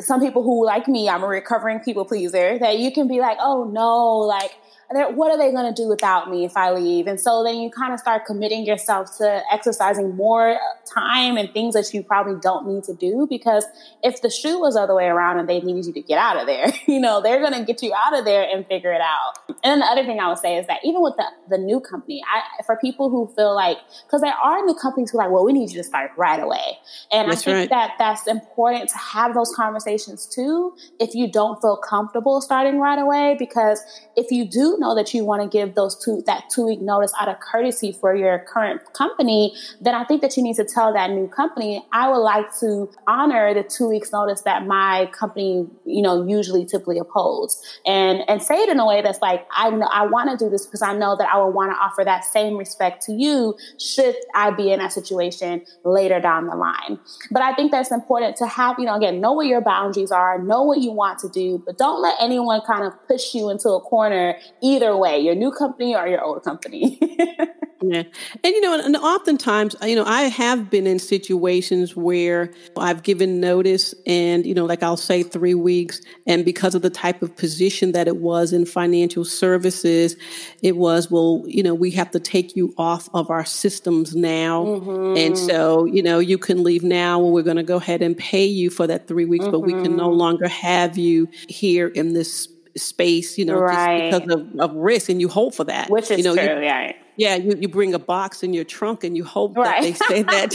Some 0.00 0.20
people 0.20 0.44
who, 0.44 0.64
like 0.64 0.86
me, 0.86 1.08
I'm 1.08 1.24
a 1.24 1.26
recovering 1.26 1.80
people 1.80 2.04
pleaser, 2.04 2.56
that 2.60 2.78
you 2.78 2.92
can 2.92 3.08
be 3.08 3.18
like, 3.18 3.36
oh 3.40 3.64
no, 3.64 4.18
like, 4.18 4.52
what 4.90 5.30
are 5.30 5.36
they 5.36 5.52
going 5.52 5.72
to 5.72 5.82
do 5.82 5.86
without 5.86 6.30
me 6.30 6.44
if 6.44 6.56
I 6.56 6.72
leave? 6.72 7.06
And 7.06 7.20
so 7.20 7.44
then 7.44 7.56
you 7.56 7.70
kind 7.70 7.92
of 7.92 8.00
start 8.00 8.24
committing 8.24 8.64
yourself 8.64 9.18
to 9.18 9.42
exercising 9.52 10.16
more 10.16 10.58
time 10.92 11.36
and 11.36 11.52
things 11.52 11.74
that 11.74 11.92
you 11.92 12.02
probably 12.02 12.40
don't 12.40 12.66
need 12.66 12.84
to 12.84 12.94
do 12.94 13.26
because 13.28 13.66
if 14.02 14.22
the 14.22 14.30
shoe 14.30 14.58
was 14.58 14.74
the 14.74 14.80
other 14.80 14.94
way 14.94 15.06
around 15.06 15.38
and 15.38 15.48
they 15.48 15.60
needed 15.60 15.84
you 15.86 15.92
to 15.92 16.00
get 16.00 16.18
out 16.18 16.38
of 16.38 16.46
there, 16.46 16.72
you 16.86 17.00
know, 17.00 17.20
they're 17.20 17.40
going 17.40 17.52
to 17.52 17.64
get 17.64 17.82
you 17.82 17.92
out 17.94 18.18
of 18.18 18.24
there 18.24 18.48
and 18.48 18.66
figure 18.66 18.92
it 18.92 19.02
out. 19.02 19.34
And 19.62 19.72
then 19.72 19.80
the 19.80 19.86
other 19.86 20.04
thing 20.04 20.20
I 20.20 20.28
would 20.28 20.38
say 20.38 20.56
is 20.56 20.66
that 20.68 20.78
even 20.84 21.02
with 21.02 21.16
the, 21.16 21.26
the 21.50 21.58
new 21.58 21.80
company, 21.80 22.22
I, 22.26 22.62
for 22.62 22.76
people 22.76 23.10
who 23.10 23.30
feel 23.34 23.54
like, 23.54 23.76
because 24.06 24.22
there 24.22 24.32
are 24.32 24.64
new 24.64 24.74
companies 24.74 25.10
who 25.10 25.18
are 25.18 25.24
like, 25.24 25.32
well, 25.32 25.44
we 25.44 25.52
need 25.52 25.70
you 25.70 25.76
to 25.76 25.84
start 25.84 26.12
right 26.16 26.40
away. 26.40 26.78
And 27.12 27.30
that's 27.30 27.42
I 27.42 27.44
think 27.44 27.56
right. 27.56 27.70
that 27.70 27.92
that's 27.98 28.26
important 28.26 28.88
to 28.90 28.96
have 28.96 29.34
those 29.34 29.52
conversations 29.54 30.26
too 30.26 30.74
if 30.98 31.14
you 31.14 31.30
don't 31.30 31.60
feel 31.60 31.76
comfortable 31.76 32.40
starting 32.40 32.78
right 32.78 32.98
away 32.98 33.36
because 33.38 33.82
if 34.16 34.30
you 34.30 34.46
do 34.46 34.77
know 34.78 34.94
that 34.94 35.14
you 35.14 35.24
want 35.24 35.42
to 35.42 35.48
give 35.48 35.74
those 35.74 35.96
two 36.02 36.22
that 36.26 36.44
two 36.50 36.66
week 36.66 36.80
notice 36.80 37.12
out 37.20 37.28
of 37.28 37.40
courtesy 37.40 37.92
for 37.92 38.14
your 38.14 38.38
current 38.40 38.80
company, 38.92 39.54
then 39.80 39.94
I 39.94 40.04
think 40.04 40.22
that 40.22 40.36
you 40.36 40.42
need 40.42 40.56
to 40.56 40.64
tell 40.64 40.92
that 40.92 41.10
new 41.10 41.28
company, 41.28 41.84
I 41.92 42.08
would 42.08 42.18
like 42.18 42.46
to 42.60 42.90
honor 43.06 43.54
the 43.54 43.62
two 43.62 43.88
weeks 43.88 44.12
notice 44.12 44.42
that 44.42 44.66
my 44.66 45.10
company, 45.12 45.66
you 45.84 46.02
know, 46.02 46.26
usually 46.26 46.64
typically 46.64 46.98
upholds, 46.98 47.62
and 47.86 48.22
and 48.28 48.42
say 48.42 48.56
it 48.56 48.68
in 48.68 48.78
a 48.78 48.86
way 48.86 49.02
that's 49.02 49.20
like 49.20 49.46
I 49.54 49.70
know 49.70 49.88
I 49.92 50.06
want 50.06 50.30
to 50.30 50.42
do 50.42 50.50
this 50.50 50.66
because 50.66 50.82
I 50.82 50.96
know 50.96 51.16
that 51.16 51.28
I 51.32 51.42
would 51.42 51.54
want 51.54 51.72
to 51.72 51.76
offer 51.76 52.04
that 52.04 52.24
same 52.24 52.56
respect 52.56 53.02
to 53.06 53.12
you 53.12 53.56
should 53.78 54.16
I 54.34 54.50
be 54.50 54.72
in 54.72 54.78
that 54.78 54.92
situation 54.92 55.64
later 55.84 56.20
down 56.20 56.46
the 56.46 56.56
line. 56.56 56.98
But 57.30 57.42
I 57.42 57.54
think 57.54 57.70
that's 57.70 57.90
important 57.90 58.36
to 58.36 58.46
have, 58.46 58.78
you 58.78 58.86
know, 58.86 58.94
again, 58.94 59.20
know 59.20 59.32
what 59.32 59.46
your 59.46 59.60
boundaries 59.60 60.10
are, 60.10 60.40
know 60.40 60.62
what 60.62 60.78
you 60.78 60.92
want 60.92 61.18
to 61.20 61.28
do, 61.28 61.62
but 61.64 61.78
don't 61.78 62.02
let 62.02 62.16
anyone 62.20 62.60
kind 62.66 62.84
of 62.84 62.92
push 63.06 63.34
you 63.34 63.50
into 63.50 63.70
a 63.70 63.80
corner 63.80 64.36
either 64.74 64.96
way, 64.96 65.18
your 65.20 65.34
new 65.34 65.50
company 65.50 65.94
or 65.94 66.06
your 66.06 66.22
old 66.22 66.44
company. 66.44 66.98
yeah. 67.82 68.02
And, 68.44 68.54
you 68.54 68.60
know, 68.60 68.78
and 68.78 68.96
oftentimes, 68.96 69.76
you 69.82 69.94
know, 69.94 70.04
I 70.04 70.22
have 70.22 70.70
been 70.70 70.86
in 70.86 70.98
situations 70.98 71.96
where 71.96 72.52
I've 72.76 73.02
given 73.02 73.40
notice 73.40 73.94
and, 74.06 74.44
you 74.44 74.54
know, 74.54 74.66
like 74.66 74.82
I'll 74.82 74.96
say 74.96 75.22
three 75.22 75.54
weeks. 75.54 76.00
And 76.26 76.44
because 76.44 76.74
of 76.74 76.82
the 76.82 76.90
type 76.90 77.22
of 77.22 77.36
position 77.36 77.92
that 77.92 78.08
it 78.08 78.16
was 78.16 78.52
in 78.52 78.66
financial 78.66 79.24
services, 79.24 80.16
it 80.62 80.76
was, 80.76 81.10
well, 81.10 81.44
you 81.46 81.62
know, 81.62 81.74
we 81.74 81.90
have 81.92 82.10
to 82.12 82.20
take 82.20 82.56
you 82.56 82.74
off 82.76 83.08
of 83.14 83.30
our 83.30 83.44
systems 83.44 84.14
now. 84.14 84.64
Mm-hmm. 84.64 85.16
And 85.16 85.38
so, 85.38 85.84
you 85.84 86.02
know, 86.02 86.18
you 86.18 86.38
can 86.38 86.62
leave 86.62 86.82
now 86.82 87.22
and 87.22 87.32
we're 87.32 87.42
going 87.42 87.56
to 87.56 87.62
go 87.62 87.76
ahead 87.76 88.02
and 88.02 88.16
pay 88.16 88.46
you 88.46 88.70
for 88.70 88.86
that 88.86 89.06
three 89.08 89.24
weeks, 89.24 89.44
mm-hmm. 89.44 89.52
but 89.52 89.60
we 89.60 89.72
can 89.72 89.96
no 89.96 90.08
mm-hmm. 90.08 90.18
longer 90.18 90.48
have 90.48 90.98
you 90.98 91.28
here 91.48 91.88
in 91.88 92.12
this 92.12 92.48
space, 92.78 93.38
you 93.38 93.44
know, 93.44 93.58
right. 93.58 94.10
just 94.10 94.24
because 94.24 94.40
of, 94.40 94.60
of, 94.60 94.76
risk, 94.76 95.08
and 95.08 95.20
you 95.20 95.28
hope 95.28 95.54
for 95.54 95.64
that. 95.64 95.90
Which 95.90 96.10
is 96.10 96.18
you 96.18 96.24
know, 96.24 96.34
true, 96.34 96.44
you, 96.44 96.62
yeah. 96.62 96.92
Yeah, 97.16 97.34
you, 97.34 97.56
you 97.60 97.68
bring 97.68 97.94
a 97.94 97.98
box 97.98 98.44
in 98.44 98.54
your 98.54 98.64
trunk 98.64 99.02
and 99.02 99.16
you 99.16 99.24
hope 99.24 99.56
right. 99.56 99.64
that 99.64 99.82
they 99.82 99.92
say 99.92 100.22
that. 100.22 100.50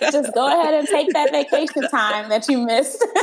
just 0.12 0.34
go 0.34 0.46
ahead 0.46 0.74
and 0.74 0.88
take 0.88 1.12
that 1.12 1.30
vacation 1.30 1.88
time 1.88 2.28
that 2.28 2.48
you 2.48 2.58
missed. 2.58 3.04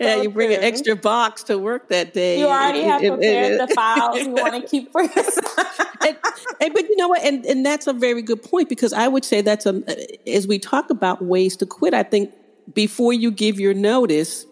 yeah, 0.00 0.20
you 0.20 0.30
bring 0.30 0.48
true. 0.48 0.56
an 0.56 0.64
extra 0.64 0.96
box 0.96 1.44
to 1.44 1.58
work 1.58 1.88
that 1.90 2.12
day. 2.12 2.40
You 2.40 2.46
already 2.46 2.82
have 2.82 3.00
prepared 3.00 3.60
the 3.60 3.72
files 3.72 4.18
you 4.18 4.30
want 4.30 4.54
to 4.54 4.62
keep 4.68 4.90
for 4.90 5.02
yourself. 5.02 5.78
but 6.00 6.88
you 6.88 6.96
know 6.96 7.08
what? 7.08 7.22
And 7.22 7.46
and 7.46 7.64
that's 7.64 7.86
a 7.86 7.92
very 7.92 8.22
good 8.22 8.42
point 8.42 8.68
because 8.68 8.92
I 8.92 9.06
would 9.06 9.24
say 9.24 9.42
that's 9.42 9.66
a 9.66 9.80
as 10.28 10.48
we 10.48 10.58
talk 10.58 10.90
about 10.90 11.22
ways 11.22 11.56
to 11.58 11.66
quit. 11.66 11.94
I 11.94 12.02
think 12.02 12.32
before 12.74 13.12
you 13.12 13.30
give 13.30 13.60
your 13.60 13.74
notice, 13.74 14.46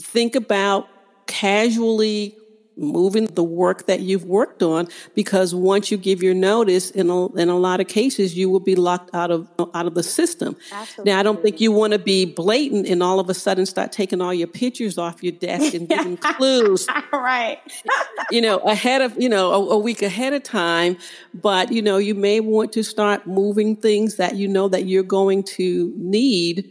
think 0.00 0.34
about 0.34 0.88
casually 1.26 2.34
moving 2.78 3.26
the 3.26 3.42
work 3.42 3.86
that 3.86 4.00
you've 4.00 4.24
worked 4.24 4.62
on 4.62 4.86
because 5.14 5.52
once 5.54 5.90
you 5.90 5.96
give 5.96 6.22
your 6.22 6.32
notice 6.32 6.90
in 6.92 7.10
a, 7.10 7.26
in 7.34 7.48
a 7.48 7.58
lot 7.58 7.80
of 7.80 7.88
cases 7.88 8.36
you 8.36 8.48
will 8.48 8.60
be 8.60 8.76
locked 8.76 9.12
out 9.14 9.32
of 9.32 9.48
out 9.74 9.86
of 9.86 9.94
the 9.94 10.02
system. 10.02 10.56
Absolutely. 10.70 11.12
now 11.12 11.18
i 11.18 11.22
don't 11.24 11.42
think 11.42 11.60
you 11.60 11.72
want 11.72 11.92
to 11.92 11.98
be 11.98 12.24
blatant 12.24 12.86
and 12.86 13.02
all 13.02 13.18
of 13.18 13.28
a 13.28 13.34
sudden 13.34 13.66
start 13.66 13.90
taking 13.90 14.20
all 14.20 14.32
your 14.32 14.46
pictures 14.46 14.96
off 14.96 15.22
your 15.24 15.32
desk 15.32 15.74
and 15.74 15.88
giving 15.88 16.16
clues 16.36 16.86
right. 17.12 17.58
you 18.30 18.40
know 18.40 18.58
ahead 18.58 19.02
of 19.02 19.20
you 19.20 19.28
know 19.28 19.52
a, 19.52 19.74
a 19.74 19.78
week 19.78 20.02
ahead 20.02 20.32
of 20.32 20.42
time. 20.42 20.96
But 21.34 21.72
you 21.72 21.82
know 21.82 21.98
you 21.98 22.14
may 22.14 22.40
want 22.40 22.72
to 22.72 22.82
start 22.82 23.26
moving 23.26 23.76
things 23.76 24.16
that 24.16 24.36
you 24.36 24.48
know 24.48 24.68
that 24.68 24.86
you're 24.86 25.02
going 25.02 25.42
to 25.44 25.92
need 25.96 26.70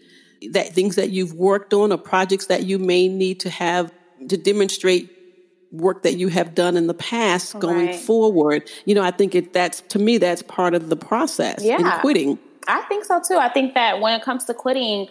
that 0.52 0.74
things 0.74 0.96
that 0.96 1.10
you've 1.10 1.34
worked 1.34 1.74
on 1.74 1.92
or 1.92 1.98
projects 1.98 2.48
that 2.48 2.64
you 2.64 2.80
may 2.80 3.08
need 3.08 3.40
to 3.42 3.50
have 3.50 3.92
to 4.30 4.38
demonstrate 4.38 5.12
work 5.72 6.04
that 6.04 6.16
you 6.18 6.30
have 6.30 6.56
done 6.56 6.78
in 6.78 6.88
the 6.88 6.94
past 6.94 7.54
right. 7.54 7.62
going 7.62 7.94
forward. 7.94 8.70
You 8.86 8.96
know, 8.96 9.04
I 9.04 9.12
think 9.12 9.36
it 9.36 9.54
that's 9.54 9.82
to 9.82 10.00
me 10.00 10.18
that's 10.18 10.42
part 10.42 10.74
of 10.74 10.90
the 10.90 10.96
process 10.96 11.64
yeah. 11.64 11.78
in 11.78 12.02
quitting. 12.02 12.40
I 12.68 12.82
think 12.84 13.06
so 13.06 13.22
too. 13.26 13.38
I 13.38 13.50
think 13.50 13.74
that 13.76 14.00
when 14.02 14.14
it 14.14 14.24
comes 14.24 14.46
to 14.46 14.54
quitting, 14.54 15.08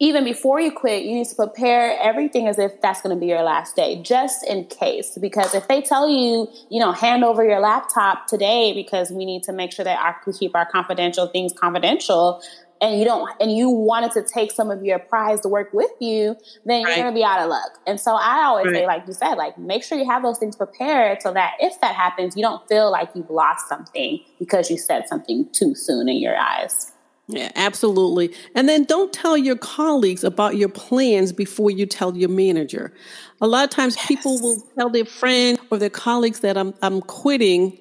even 0.00 0.24
before 0.24 0.60
you 0.60 0.72
quit, 0.72 1.04
you 1.04 1.14
need 1.14 1.28
to 1.28 1.36
prepare 1.36 1.96
everything 2.02 2.48
as 2.48 2.58
if 2.58 2.80
that's 2.82 3.00
going 3.00 3.14
to 3.14 3.20
be 3.20 3.26
your 3.26 3.42
last 3.42 3.76
day, 3.76 4.02
just 4.02 4.44
in 4.46 4.64
case. 4.64 5.16
Because 5.18 5.54
if 5.54 5.68
they 5.68 5.80
tell 5.80 6.08
you, 6.08 6.48
you 6.68 6.80
know, 6.80 6.92
hand 6.92 7.22
over 7.22 7.44
your 7.44 7.60
laptop 7.60 8.26
today 8.26 8.72
because 8.74 9.10
we 9.10 9.24
need 9.24 9.44
to 9.44 9.52
make 9.52 9.72
sure 9.72 9.84
that 9.84 9.98
our, 9.98 10.20
we 10.26 10.32
keep 10.32 10.56
our 10.56 10.66
confidential 10.66 11.28
things 11.28 11.52
confidential, 11.52 12.42
and 12.84 12.98
you 12.98 13.04
don't 13.04 13.30
and 13.40 13.50
you 13.50 13.70
wanted 13.70 14.12
to 14.12 14.22
take 14.22 14.52
some 14.52 14.70
of 14.70 14.84
your 14.84 14.98
prize 14.98 15.40
to 15.40 15.48
work 15.48 15.72
with 15.72 15.90
you, 16.00 16.36
then 16.66 16.82
you're 16.82 16.90
right. 16.90 16.98
gonna 16.98 17.14
be 17.14 17.24
out 17.24 17.40
of 17.40 17.48
luck. 17.48 17.78
And 17.86 17.98
so 17.98 18.14
I 18.14 18.44
always 18.44 18.66
right. 18.66 18.74
say, 18.74 18.86
like 18.86 19.06
you 19.06 19.14
said, 19.14 19.34
like 19.34 19.56
make 19.56 19.82
sure 19.82 19.96
you 19.98 20.04
have 20.04 20.22
those 20.22 20.38
things 20.38 20.54
prepared 20.54 21.22
so 21.22 21.32
that 21.32 21.54
if 21.60 21.80
that 21.80 21.94
happens, 21.94 22.36
you 22.36 22.42
don't 22.42 22.66
feel 22.68 22.92
like 22.92 23.10
you've 23.14 23.30
lost 23.30 23.68
something 23.68 24.20
because 24.38 24.70
you 24.70 24.76
said 24.76 25.08
something 25.08 25.48
too 25.52 25.74
soon 25.74 26.08
in 26.08 26.16
your 26.16 26.36
eyes. 26.36 26.92
Yeah, 27.26 27.50
absolutely. 27.56 28.34
And 28.54 28.68
then 28.68 28.84
don't 28.84 29.10
tell 29.10 29.38
your 29.38 29.56
colleagues 29.56 30.22
about 30.22 30.56
your 30.56 30.68
plans 30.68 31.32
before 31.32 31.70
you 31.70 31.86
tell 31.86 32.14
your 32.14 32.28
manager. 32.28 32.92
A 33.40 33.46
lot 33.46 33.64
of 33.64 33.70
times 33.70 33.96
yes. 33.96 34.06
people 34.06 34.38
will 34.42 34.60
tell 34.76 34.90
their 34.90 35.06
friends 35.06 35.58
or 35.70 35.78
their 35.78 35.88
colleagues 35.88 36.40
that 36.40 36.58
I'm 36.58 36.74
I'm 36.82 37.00
quitting 37.00 37.78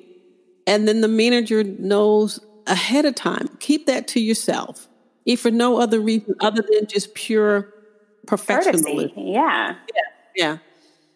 and 0.65 0.87
then 0.87 1.01
the 1.01 1.09
manager 1.09 1.61
knows 1.61 2.39
ahead 2.67 3.03
of 3.03 3.15
time. 3.15 3.49
Keep 3.59 3.87
that 3.87 4.07
to 4.09 4.21
yourself, 4.21 4.87
if 5.25 5.41
for 5.41 5.51
no 5.51 5.79
other 5.79 5.99
reason 5.99 6.35
other 6.39 6.63
than 6.69 6.87
just 6.87 7.13
pure 7.13 7.73
professionalism. 8.27 9.11
Yeah. 9.15 9.75
Yeah. 9.95 10.01
Yeah. 10.35 10.57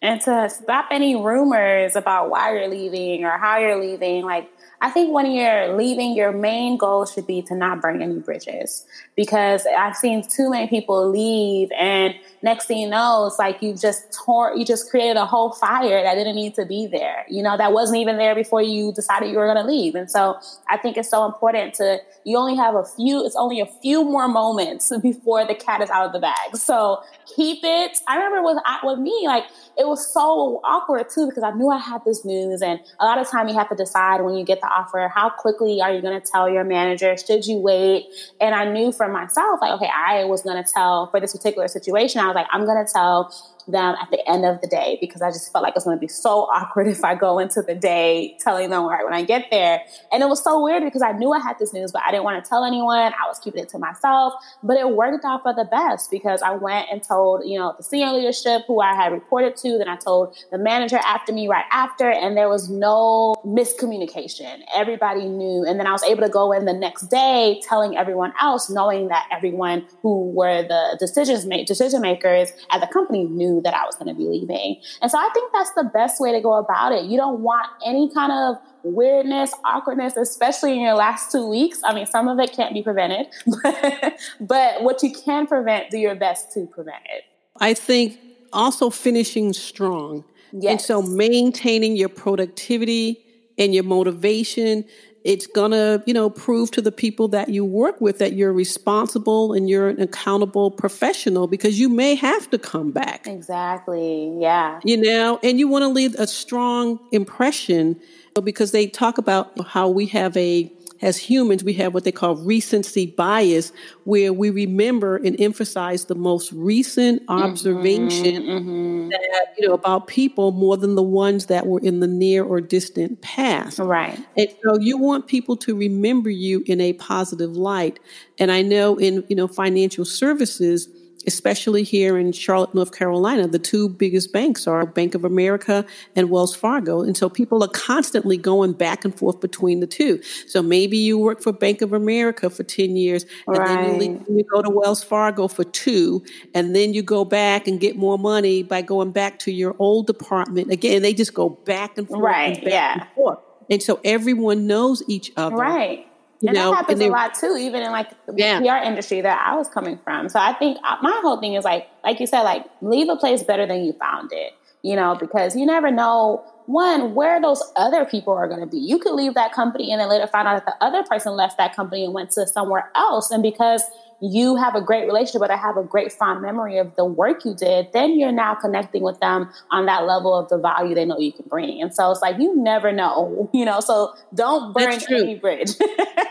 And 0.00 0.20
to 0.22 0.48
stop 0.48 0.86
any 0.90 1.16
rumors 1.16 1.96
about 1.96 2.30
why 2.30 2.54
you're 2.54 2.68
leaving 2.68 3.24
or 3.24 3.36
how 3.36 3.58
you're 3.58 3.80
leaving, 3.80 4.24
like 4.24 4.48
I 4.80 4.90
think 4.90 5.12
when 5.12 5.30
you're 5.30 5.76
leaving, 5.76 6.14
your 6.14 6.32
main 6.32 6.76
goal 6.76 7.04
should 7.04 7.26
be 7.26 7.42
to 7.42 7.54
not 7.54 7.80
burn 7.80 8.00
any 8.00 8.18
bridges 8.20 8.86
because 9.16 9.66
I've 9.66 9.96
seen 9.96 10.22
too 10.22 10.50
many 10.50 10.68
people 10.68 11.10
leave 11.10 11.70
and 11.78 12.14
next 12.42 12.66
thing 12.66 12.78
you 12.78 12.88
know, 12.88 13.26
it's 13.26 13.38
like 13.38 13.60
you 13.62 13.74
just 13.74 14.12
tore, 14.12 14.54
you 14.56 14.64
just 14.64 14.90
created 14.90 15.16
a 15.16 15.26
whole 15.26 15.52
fire 15.52 16.02
that 16.02 16.14
didn't 16.14 16.36
need 16.36 16.54
to 16.54 16.64
be 16.64 16.86
there. 16.86 17.24
You 17.28 17.42
know, 17.42 17.56
that 17.56 17.72
wasn't 17.72 17.98
even 17.98 18.16
there 18.16 18.34
before 18.34 18.62
you 18.62 18.92
decided 18.92 19.30
you 19.30 19.36
were 19.36 19.52
going 19.52 19.64
to 19.64 19.70
leave. 19.70 19.94
And 19.94 20.10
so 20.10 20.38
I 20.70 20.76
think 20.76 20.96
it's 20.96 21.10
so 21.10 21.26
important 21.26 21.74
to, 21.74 21.98
you 22.24 22.36
only 22.36 22.56
have 22.56 22.74
a 22.74 22.84
few, 22.84 23.24
it's 23.24 23.36
only 23.36 23.60
a 23.60 23.66
few 23.66 24.04
more 24.04 24.28
moments 24.28 24.92
before 25.02 25.44
the 25.44 25.54
cat 25.54 25.80
is 25.80 25.90
out 25.90 26.06
of 26.06 26.12
the 26.12 26.20
bag. 26.20 26.56
So 26.56 27.02
keep 27.34 27.60
it. 27.62 27.98
I 28.06 28.16
remember 28.16 28.42
with, 28.42 28.58
with 28.84 28.98
me, 28.98 29.24
like 29.26 29.44
it 29.76 29.86
was 29.86 30.12
so 30.12 30.60
awkward 30.64 31.08
too 31.12 31.26
because 31.26 31.42
I 31.42 31.50
knew 31.52 31.68
I 31.70 31.78
had 31.78 32.04
this 32.04 32.24
news 32.24 32.62
and 32.62 32.80
a 33.00 33.04
lot 33.04 33.18
of 33.18 33.28
time 33.28 33.48
you 33.48 33.54
have 33.54 33.68
to 33.70 33.74
decide 33.74 34.22
when 34.22 34.34
you 34.34 34.44
get 34.44 34.60
the 34.60 34.67
offer? 34.70 35.10
How 35.14 35.30
quickly 35.30 35.80
are 35.80 35.92
you 35.92 36.00
going 36.00 36.20
to 36.20 36.26
tell 36.26 36.48
your 36.48 36.64
manager? 36.64 37.16
Should 37.16 37.46
you 37.46 37.58
wait? 37.58 38.06
And 38.40 38.54
I 38.54 38.70
knew 38.70 38.92
for 38.92 39.08
myself, 39.08 39.60
like, 39.60 39.72
okay, 39.72 39.90
I 39.94 40.24
was 40.24 40.42
going 40.42 40.62
to 40.62 40.70
tell 40.70 41.08
for 41.08 41.20
this 41.20 41.36
particular 41.36 41.68
situation, 41.68 42.20
I 42.20 42.26
was 42.26 42.34
like, 42.34 42.46
I'm 42.50 42.64
going 42.64 42.84
to 42.84 42.92
tell 42.92 43.32
them 43.70 43.94
at 44.00 44.10
the 44.10 44.28
end 44.28 44.44
of 44.44 44.60
the 44.60 44.66
day 44.66 44.98
because 45.00 45.22
I 45.22 45.30
just 45.30 45.52
felt 45.52 45.62
like 45.62 45.74
it's 45.76 45.84
going 45.84 45.96
to 45.96 46.00
be 46.00 46.08
so 46.08 46.48
awkward 46.52 46.88
if 46.88 47.04
I 47.04 47.14
go 47.14 47.38
into 47.38 47.62
the 47.62 47.74
day 47.74 48.36
telling 48.40 48.70
them 48.70 48.86
right 48.86 49.04
when 49.04 49.14
I 49.14 49.24
get 49.24 49.46
there. 49.50 49.80
And 50.12 50.22
it 50.22 50.26
was 50.26 50.42
so 50.42 50.62
weird 50.62 50.82
because 50.82 51.02
I 51.02 51.12
knew 51.12 51.32
I 51.32 51.40
had 51.40 51.58
this 51.58 51.72
news, 51.72 51.92
but 51.92 52.02
I 52.06 52.10
didn't 52.10 52.24
want 52.24 52.42
to 52.42 52.48
tell 52.48 52.64
anyone. 52.64 53.12
I 53.12 53.26
was 53.26 53.38
keeping 53.38 53.62
it 53.62 53.68
to 53.70 53.78
myself, 53.78 54.34
but 54.62 54.76
it 54.76 54.88
worked 54.88 55.24
out 55.24 55.42
for 55.42 55.54
the 55.54 55.64
best 55.64 56.10
because 56.10 56.42
I 56.42 56.52
went 56.52 56.88
and 56.90 57.02
told, 57.02 57.42
you 57.46 57.58
know, 57.58 57.74
the 57.76 57.82
senior 57.82 58.12
leadership 58.12 58.62
who 58.66 58.80
I 58.80 58.94
had 58.94 59.12
reported 59.12 59.56
to. 59.58 59.78
Then 59.78 59.88
I 59.88 59.96
told 59.96 60.36
the 60.50 60.58
manager 60.58 60.98
after 60.98 61.32
me 61.32 61.48
right 61.48 61.64
after, 61.70 62.10
and 62.10 62.36
there 62.36 62.48
was 62.48 62.68
no 62.68 63.36
miscommunication. 63.44 64.60
Everybody 64.74 65.26
knew. 65.26 65.64
And 65.66 65.78
then 65.78 65.86
I 65.86 65.92
was 65.92 66.02
able 66.02 66.22
to 66.22 66.28
go 66.28 66.52
in 66.52 66.64
the 66.64 66.72
next 66.72 67.08
day 67.08 67.60
telling 67.66 67.96
everyone 67.96 68.32
else, 68.40 68.70
knowing 68.70 69.08
that 69.08 69.26
everyone 69.30 69.86
who 70.02 70.30
were 70.30 70.62
the 70.62 70.96
decisions 70.98 71.46
ma- 71.46 71.64
decision 71.64 72.00
makers 72.00 72.52
at 72.70 72.80
the 72.80 72.86
company 72.86 73.24
knew 73.24 73.57
that 73.62 73.74
I 73.74 73.84
was 73.84 73.94
going 73.96 74.08
to 74.08 74.14
be 74.14 74.26
leaving. 74.26 74.80
And 75.00 75.10
so 75.10 75.18
I 75.18 75.28
think 75.34 75.52
that's 75.52 75.72
the 75.72 75.84
best 75.84 76.20
way 76.20 76.32
to 76.32 76.40
go 76.40 76.54
about 76.54 76.92
it. 76.92 77.04
You 77.04 77.16
don't 77.16 77.40
want 77.40 77.66
any 77.84 78.12
kind 78.12 78.32
of 78.32 78.56
weirdness, 78.82 79.52
awkwardness, 79.64 80.16
especially 80.16 80.72
in 80.72 80.80
your 80.80 80.94
last 80.94 81.32
two 81.32 81.46
weeks. 81.46 81.80
I 81.84 81.94
mean, 81.94 82.06
some 82.06 82.28
of 82.28 82.38
it 82.38 82.52
can't 82.52 82.74
be 82.74 82.82
prevented, 82.82 83.26
but, 83.62 84.18
but 84.40 84.82
what 84.82 85.02
you 85.02 85.12
can 85.12 85.46
prevent, 85.46 85.90
do 85.90 85.98
your 85.98 86.14
best 86.14 86.52
to 86.54 86.66
prevent 86.66 87.02
it. 87.14 87.24
I 87.60 87.74
think 87.74 88.18
also 88.52 88.90
finishing 88.90 89.52
strong. 89.52 90.24
Yes. 90.52 90.70
And 90.70 90.80
so 90.80 91.02
maintaining 91.02 91.96
your 91.96 92.08
productivity 92.08 93.24
and 93.58 93.74
your 93.74 93.84
motivation 93.84 94.84
it's 95.28 95.46
going 95.46 95.72
to, 95.72 96.02
you 96.06 96.14
know, 96.14 96.30
prove 96.30 96.70
to 96.70 96.80
the 96.80 96.90
people 96.90 97.28
that 97.28 97.50
you 97.50 97.62
work 97.62 98.00
with 98.00 98.18
that 98.18 98.32
you're 98.32 98.52
responsible 98.52 99.52
and 99.52 99.68
you're 99.68 99.90
an 99.90 100.00
accountable 100.00 100.70
professional 100.70 101.46
because 101.46 101.78
you 101.78 101.90
may 101.90 102.14
have 102.14 102.48
to 102.48 102.58
come 102.58 102.90
back. 102.92 103.26
Exactly. 103.26 104.34
Yeah. 104.40 104.80
You 104.84 104.96
know, 104.96 105.38
and 105.42 105.58
you 105.58 105.68
want 105.68 105.82
to 105.82 105.88
leave 105.88 106.14
a 106.14 106.26
strong 106.26 106.98
impression 107.12 108.00
because 108.42 108.70
they 108.70 108.86
talk 108.86 109.18
about 109.18 109.52
how 109.66 109.86
we 109.88 110.06
have 110.06 110.34
a 110.34 110.72
as 111.00 111.16
humans, 111.16 111.62
we 111.62 111.72
have 111.74 111.94
what 111.94 112.04
they 112.04 112.12
call 112.12 112.36
recency 112.36 113.06
bias, 113.06 113.72
where 114.04 114.32
we 114.32 114.50
remember 114.50 115.16
and 115.16 115.40
emphasize 115.40 116.06
the 116.06 116.14
most 116.14 116.52
recent 116.52 117.22
observation 117.28 118.42
mm-hmm, 118.42 118.68
mm-hmm. 118.68 119.08
that, 119.08 119.54
you 119.58 119.68
know, 119.68 119.74
about 119.74 120.06
people 120.06 120.52
more 120.52 120.76
than 120.76 120.94
the 120.94 121.02
ones 121.02 121.46
that 121.46 121.66
were 121.66 121.80
in 121.80 122.00
the 122.00 122.06
near 122.06 122.44
or 122.44 122.60
distant 122.60 123.20
past. 123.20 123.78
Right. 123.78 124.18
And 124.36 124.48
so 124.64 124.78
you 124.78 124.98
want 124.98 125.26
people 125.26 125.56
to 125.58 125.76
remember 125.76 126.30
you 126.30 126.62
in 126.66 126.80
a 126.80 126.94
positive 126.94 127.56
light. 127.56 128.00
And 128.38 128.50
I 128.50 128.62
know 128.62 128.96
in, 128.96 129.24
you 129.28 129.36
know, 129.36 129.46
financial 129.46 130.04
services, 130.04 130.88
especially 131.28 131.84
here 131.84 132.18
in 132.18 132.32
Charlotte, 132.32 132.74
North 132.74 132.90
Carolina, 132.90 133.46
the 133.46 133.58
two 133.58 133.88
biggest 133.88 134.32
banks 134.32 134.66
are 134.66 134.84
Bank 134.84 135.14
of 135.14 135.24
America 135.24 135.84
and 136.16 136.30
Wells 136.30 136.56
Fargo. 136.56 137.02
And 137.02 137.16
so 137.16 137.28
people 137.28 137.62
are 137.62 137.68
constantly 137.68 138.36
going 138.36 138.72
back 138.72 139.04
and 139.04 139.16
forth 139.16 139.40
between 139.40 139.78
the 139.78 139.86
two. 139.86 140.20
So 140.46 140.62
maybe 140.62 140.96
you 140.96 141.18
work 141.18 141.40
for 141.40 141.52
Bank 141.52 141.82
of 141.82 141.92
America 141.92 142.50
for 142.50 142.64
10 142.64 142.96
years 142.96 143.24
and 143.46 143.58
right. 143.58 143.68
then 143.68 143.94
you, 143.94 144.00
leave, 144.00 144.22
you 144.28 144.44
go 144.52 144.62
to 144.62 144.70
Wells 144.70 145.04
Fargo 145.04 145.46
for 145.46 145.64
two, 145.64 146.24
and 146.54 146.74
then 146.74 146.94
you 146.94 147.02
go 147.02 147.24
back 147.24 147.68
and 147.68 147.78
get 147.78 147.96
more 147.96 148.18
money 148.18 148.62
by 148.62 148.82
going 148.82 149.12
back 149.12 149.38
to 149.40 149.52
your 149.52 149.76
old 149.78 150.06
department. 150.06 150.72
Again, 150.72 151.02
they 151.02 151.12
just 151.12 151.34
go 151.34 151.50
back 151.50 151.98
and 151.98 152.08
forth. 152.08 152.22
Right. 152.22 152.56
And 152.56 152.66
yeah. 152.66 152.92
And, 153.00 153.08
forth. 153.14 153.38
and 153.70 153.82
so 153.82 154.00
everyone 154.02 154.66
knows 154.66 155.02
each 155.06 155.30
other. 155.36 155.56
Right. 155.56 156.07
You 156.40 156.48
and 156.48 156.56
know, 156.56 156.70
that 156.70 156.76
happens 156.76 157.00
a 157.00 157.08
lot 157.08 157.34
too, 157.34 157.56
even 157.58 157.82
in 157.82 157.90
like 157.90 158.10
the 158.26 158.34
yeah. 158.36 158.60
PR 158.60 158.86
industry 158.86 159.20
that 159.20 159.44
I 159.44 159.56
was 159.56 159.68
coming 159.68 159.98
from. 160.04 160.28
So 160.28 160.38
I 160.38 160.52
think 160.52 160.78
uh, 160.84 160.96
my 161.02 161.18
whole 161.22 161.40
thing 161.40 161.54
is 161.54 161.64
like, 161.64 161.88
like 162.04 162.20
you 162.20 162.26
said, 162.26 162.42
like 162.42 162.64
leave 162.80 163.08
a 163.08 163.16
place 163.16 163.42
better 163.42 163.66
than 163.66 163.84
you 163.84 163.92
found 163.94 164.32
it. 164.32 164.52
You 164.82 164.94
know, 164.94 165.16
because 165.16 165.56
you 165.56 165.66
never 165.66 165.90
know 165.90 166.44
one 166.66 167.14
where 167.16 167.40
those 167.40 167.60
other 167.74 168.04
people 168.04 168.32
are 168.32 168.46
going 168.46 168.60
to 168.60 168.66
be. 168.66 168.78
You 168.78 168.98
could 169.00 169.14
leave 169.14 169.34
that 169.34 169.52
company 169.52 169.90
and 169.90 170.00
then 170.00 170.08
later 170.08 170.28
find 170.28 170.46
out 170.46 170.64
that 170.64 170.78
the 170.78 170.84
other 170.84 171.02
person 171.02 171.32
left 171.32 171.58
that 171.58 171.74
company 171.74 172.04
and 172.04 172.14
went 172.14 172.30
to 172.32 172.46
somewhere 172.46 172.90
else, 172.94 173.32
and 173.32 173.42
because 173.42 173.82
you 174.20 174.56
have 174.56 174.74
a 174.74 174.80
great 174.80 175.06
relationship, 175.06 175.40
but 175.40 175.50
I 175.50 175.56
have 175.56 175.76
a 175.76 175.82
great 175.82 176.12
fond 176.12 176.42
memory 176.42 176.78
of 176.78 176.94
the 176.96 177.04
work 177.04 177.44
you 177.44 177.54
did, 177.54 177.92
then 177.92 178.18
you're 178.18 178.32
now 178.32 178.54
connecting 178.54 179.02
with 179.02 179.20
them 179.20 179.50
on 179.70 179.86
that 179.86 180.06
level 180.06 180.36
of 180.36 180.48
the 180.48 180.58
value 180.58 180.94
they 180.94 181.04
know 181.04 181.18
you 181.18 181.32
can 181.32 181.44
bring. 181.48 181.80
And 181.80 181.94
so 181.94 182.10
it's 182.10 182.20
like 182.20 182.38
you 182.38 182.56
never 182.56 182.92
know, 182.92 183.48
you 183.54 183.64
know. 183.64 183.80
So 183.80 184.14
don't 184.34 184.74
burn 184.74 184.98
any 185.10 185.36
bridge. 185.36 185.70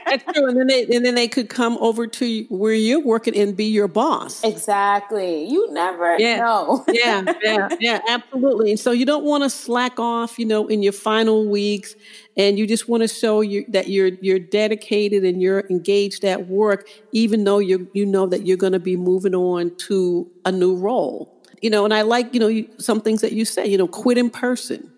That's 0.05 0.23
true. 0.33 0.47
And 0.47 0.57
then 0.57 0.67
they 0.67 0.85
and 0.85 1.05
then 1.05 1.15
they 1.15 1.27
could 1.27 1.49
come 1.49 1.77
over 1.79 2.07
to 2.07 2.45
where 2.49 2.73
you're 2.73 3.03
working 3.03 3.35
and 3.37 3.55
be 3.55 3.65
your 3.65 3.87
boss. 3.87 4.43
Exactly. 4.43 5.45
You 5.45 5.71
never 5.71 6.17
yeah. 6.17 6.37
know. 6.37 6.85
yeah, 6.91 7.33
yeah, 7.41 7.69
yeah, 7.79 7.99
absolutely. 8.07 8.71
And 8.71 8.79
so 8.79 8.91
you 8.91 9.05
don't 9.05 9.23
want 9.23 9.43
to 9.43 9.49
slack 9.49 9.99
off, 9.99 10.39
you 10.39 10.45
know, 10.45 10.67
in 10.67 10.83
your 10.83 10.93
final 10.93 11.47
weeks 11.47 11.95
and 12.37 12.59
you 12.59 12.67
just 12.67 12.87
want 12.87 13.01
to 13.01 13.07
show 13.07 13.41
you 13.41 13.65
that 13.69 13.89
you're 13.89 14.11
you're 14.21 14.39
dedicated 14.39 15.25
and 15.25 15.41
you're 15.41 15.65
engaged 15.69 16.23
at 16.23 16.47
work 16.47 16.87
even 17.11 17.43
though 17.43 17.59
you 17.59 17.89
you 17.93 18.05
know 18.05 18.27
that 18.27 18.45
you're 18.45 18.57
going 18.57 18.73
to 18.73 18.79
be 18.79 18.95
moving 18.95 19.35
on 19.35 19.75
to 19.75 20.29
a 20.45 20.51
new 20.51 20.75
role 20.75 21.41
you 21.61 21.69
know 21.69 21.83
and 21.83 21.93
i 21.93 22.01
like 22.01 22.33
you 22.33 22.39
know 22.39 22.47
you, 22.47 22.69
some 22.77 23.01
things 23.01 23.21
that 23.21 23.33
you 23.33 23.43
say 23.43 23.65
you 23.67 23.77
know 23.77 23.87
quit 23.87 24.17
in 24.17 24.29
person 24.29 24.91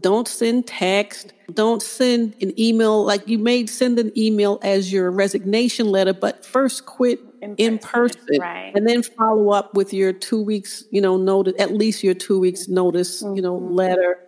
don't 0.00 0.26
send 0.26 0.66
text 0.66 1.32
don't 1.52 1.82
send 1.82 2.34
an 2.40 2.58
email 2.58 3.04
like 3.04 3.26
you 3.28 3.38
may 3.38 3.66
send 3.66 3.98
an 3.98 4.10
email 4.16 4.58
as 4.62 4.92
your 4.92 5.10
resignation 5.10 5.90
letter 5.90 6.14
but 6.14 6.44
first 6.44 6.86
quit 6.86 7.20
in 7.42 7.54
person, 7.56 7.72
in 7.72 7.78
person 7.78 8.40
right. 8.40 8.72
and 8.74 8.86
then 8.86 9.02
follow 9.02 9.50
up 9.50 9.74
with 9.74 9.92
your 9.92 10.12
two 10.12 10.42
weeks 10.42 10.84
you 10.90 11.00
know 11.00 11.16
notice 11.16 11.54
at 11.58 11.72
least 11.72 12.02
your 12.02 12.14
two 12.14 12.38
weeks 12.38 12.68
notice 12.68 13.22
mm-hmm. 13.22 13.36
you 13.36 13.42
know 13.42 13.58
mm-hmm. 13.58 13.74
letter 13.74 14.18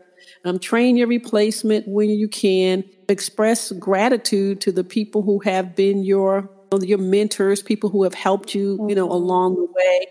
um, 0.45 0.59
train 0.59 0.97
your 0.97 1.07
replacement 1.07 1.87
when 1.89 2.11
you 2.11 2.29
can. 2.29 2.85
Express 3.09 3.73
gratitude 3.73 4.61
to 4.63 4.73
the 4.73 4.85
people 4.85 5.23
who 5.23 5.41
have 5.41 5.77
been 5.77 6.03
your 6.03 6.51
your 6.81 6.99
mentors, 6.99 7.63
people 7.63 7.91
who 7.91 8.03
have 8.05 8.15
helped 8.15 8.55
you, 8.55 8.87
you 8.89 8.95
know, 8.95 9.07
mm-hmm. 9.07 9.13
along 9.13 9.57
the 9.57 9.67
way. 9.75 10.07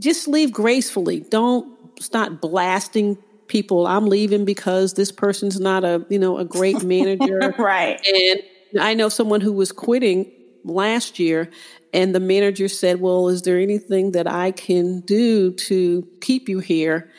Just 0.00 0.26
leave 0.26 0.52
gracefully. 0.52 1.20
Don't 1.20 1.78
start 2.02 2.40
blasting 2.40 3.16
people. 3.46 3.86
I'm 3.86 4.08
leaving 4.08 4.44
because 4.44 4.94
this 4.94 5.12
person's 5.12 5.60
not 5.60 5.84
a, 5.84 6.04
you 6.08 6.18
know, 6.18 6.38
a 6.38 6.44
great 6.44 6.82
manager. 6.84 7.54
right. 7.58 8.04
And 8.04 8.42
I 8.80 8.94
know 8.94 9.08
someone 9.08 9.40
who 9.40 9.52
was 9.52 9.70
quitting 9.70 10.32
last 10.64 11.18
year 11.18 11.50
and 11.92 12.14
the 12.14 12.20
manager 12.20 12.68
said, 12.68 13.00
"Well, 13.00 13.28
is 13.28 13.42
there 13.42 13.58
anything 13.58 14.12
that 14.12 14.26
I 14.26 14.52
can 14.52 15.00
do 15.00 15.52
to 15.52 16.06
keep 16.20 16.48
you 16.48 16.60
here?" 16.60 17.10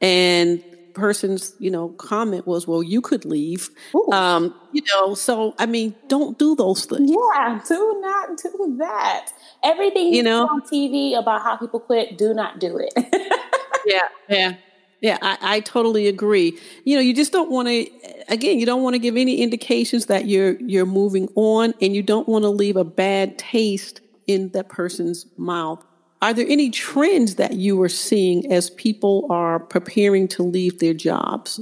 And 0.00 0.62
person's 0.94 1.54
you 1.58 1.70
know 1.70 1.88
comment 1.90 2.46
was 2.46 2.66
well 2.66 2.82
you 2.82 3.00
could 3.00 3.24
leave. 3.24 3.70
Um 4.12 4.54
you 4.72 4.82
know 4.92 5.14
so 5.14 5.54
i 5.58 5.66
mean 5.66 5.94
don't 6.08 6.38
do 6.38 6.54
those 6.54 6.84
things. 6.84 7.10
Yeah 7.10 7.60
do 7.66 7.98
not 8.00 8.38
do 8.38 8.76
that. 8.78 9.30
Everything 9.62 10.12
you 10.14 10.22
know? 10.22 10.46
on 10.46 10.62
tv 10.62 11.18
about 11.18 11.42
how 11.42 11.56
people 11.56 11.80
quit 11.80 12.18
do 12.18 12.34
not 12.34 12.58
do 12.60 12.78
it. 12.78 12.92
Yeah 13.86 14.08
yeah 14.28 14.54
yeah 15.00 15.18
I, 15.22 15.38
I 15.40 15.60
totally 15.60 16.06
agree. 16.06 16.58
You 16.84 16.96
know 16.96 17.00
you 17.00 17.14
just 17.14 17.32
don't 17.32 17.50
want 17.50 17.68
to 17.68 17.86
again 18.28 18.58
you 18.58 18.66
don't 18.66 18.82
want 18.82 18.94
to 18.94 18.98
give 18.98 19.16
any 19.16 19.40
indications 19.40 20.06
that 20.06 20.26
you're 20.26 20.60
you're 20.60 20.86
moving 20.86 21.28
on 21.34 21.72
and 21.80 21.94
you 21.94 22.02
don't 22.02 22.28
want 22.28 22.44
to 22.44 22.50
leave 22.50 22.76
a 22.76 22.84
bad 22.84 23.38
taste 23.38 24.02
in 24.26 24.50
that 24.50 24.68
person's 24.68 25.26
mouth 25.36 25.84
are 26.22 26.34
there 26.34 26.46
any 26.48 26.70
trends 26.70 27.36
that 27.36 27.54
you 27.54 27.80
are 27.82 27.88
seeing 27.88 28.52
as 28.52 28.70
people 28.70 29.26
are 29.30 29.58
preparing 29.58 30.28
to 30.28 30.42
leave 30.42 30.78
their 30.78 30.94
jobs 30.94 31.60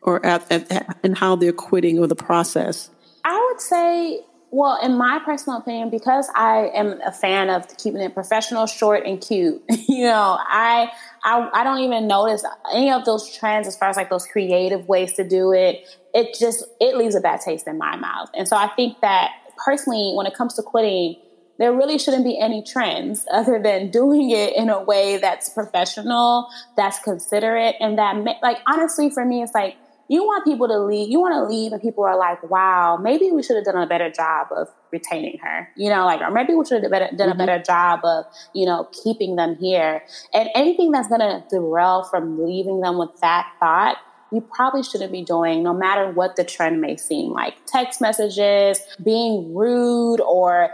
or 0.00 0.24
at, 0.24 0.50
at, 0.50 0.70
at, 0.72 0.98
and 1.02 1.18
how 1.18 1.36
they're 1.36 1.52
quitting 1.52 1.98
or 1.98 2.06
the 2.06 2.16
process? 2.16 2.90
I 3.24 3.48
would 3.50 3.60
say, 3.60 4.20
well, 4.50 4.78
in 4.82 4.96
my 4.96 5.20
personal 5.22 5.58
opinion, 5.58 5.90
because 5.90 6.30
I 6.34 6.70
am 6.74 6.98
a 7.04 7.12
fan 7.12 7.50
of 7.50 7.68
keeping 7.76 8.00
it 8.00 8.14
professional, 8.14 8.66
short, 8.66 9.04
and 9.04 9.20
cute, 9.20 9.62
you 9.88 10.04
know, 10.04 10.38
I, 10.40 10.90
I, 11.22 11.50
I 11.52 11.64
don't 11.64 11.80
even 11.80 12.06
notice 12.06 12.42
any 12.72 12.90
of 12.90 13.04
those 13.04 13.36
trends 13.36 13.68
as 13.68 13.76
far 13.76 13.90
as 13.90 13.96
like 13.96 14.08
those 14.08 14.26
creative 14.26 14.88
ways 14.88 15.12
to 15.14 15.28
do 15.28 15.52
it. 15.52 15.86
It 16.14 16.34
just, 16.38 16.64
it 16.80 16.96
leaves 16.96 17.14
a 17.14 17.20
bad 17.20 17.42
taste 17.42 17.66
in 17.66 17.76
my 17.76 17.96
mouth. 17.96 18.30
And 18.34 18.48
so 18.48 18.56
I 18.56 18.68
think 18.68 19.02
that 19.02 19.32
personally, 19.62 20.14
when 20.16 20.26
it 20.26 20.32
comes 20.32 20.54
to 20.54 20.62
quitting, 20.62 21.16
there 21.58 21.72
really 21.72 21.98
shouldn't 21.98 22.24
be 22.24 22.38
any 22.38 22.62
trends 22.62 23.26
other 23.32 23.60
than 23.62 23.90
doing 23.90 24.30
it 24.30 24.56
in 24.56 24.68
a 24.70 24.82
way 24.82 25.16
that's 25.16 25.48
professional, 25.48 26.48
that's 26.76 26.98
considerate, 27.00 27.74
and 27.80 27.98
that, 27.98 28.14
like, 28.42 28.58
honestly, 28.66 29.10
for 29.10 29.24
me, 29.24 29.42
it's 29.42 29.54
like, 29.54 29.76
you 30.10 30.22
want 30.22 30.42
people 30.44 30.68
to 30.68 30.78
leave, 30.78 31.10
you 31.10 31.20
want 31.20 31.34
to 31.34 31.44
leave, 31.54 31.72
and 31.72 31.82
people 31.82 32.02
are 32.04 32.18
like, 32.18 32.42
wow, 32.50 32.96
maybe 32.96 33.30
we 33.30 33.42
should 33.42 33.56
have 33.56 33.64
done 33.66 33.76
a 33.76 33.86
better 33.86 34.10
job 34.10 34.46
of 34.56 34.68
retaining 34.90 35.38
her, 35.42 35.68
you 35.76 35.90
know, 35.90 36.06
like, 36.06 36.22
or 36.22 36.30
maybe 36.30 36.54
we 36.54 36.64
should 36.64 36.82
have 36.82 36.90
done 36.90 37.02
a 37.02 37.08
mm-hmm. 37.12 37.38
better 37.38 37.62
job 37.62 38.00
of, 38.04 38.24
you 38.54 38.64
know, 38.64 38.88
keeping 39.04 39.36
them 39.36 39.56
here. 39.56 40.02
And 40.32 40.48
anything 40.54 40.92
that's 40.92 41.08
going 41.08 41.20
to 41.20 41.44
derail 41.50 42.04
from 42.04 42.42
leaving 42.42 42.80
them 42.80 42.96
with 42.96 43.20
that 43.20 43.52
thought, 43.60 43.98
you 44.32 44.40
probably 44.40 44.82
shouldn't 44.82 45.12
be 45.12 45.22
doing, 45.22 45.62
no 45.62 45.72
matter 45.72 46.10
what 46.10 46.36
the 46.36 46.44
trend 46.44 46.80
may 46.80 46.96
seem 46.96 47.32
like 47.32 47.54
text 47.66 48.00
messages, 48.00 48.80
being 49.02 49.54
rude, 49.54 50.20
or 50.20 50.70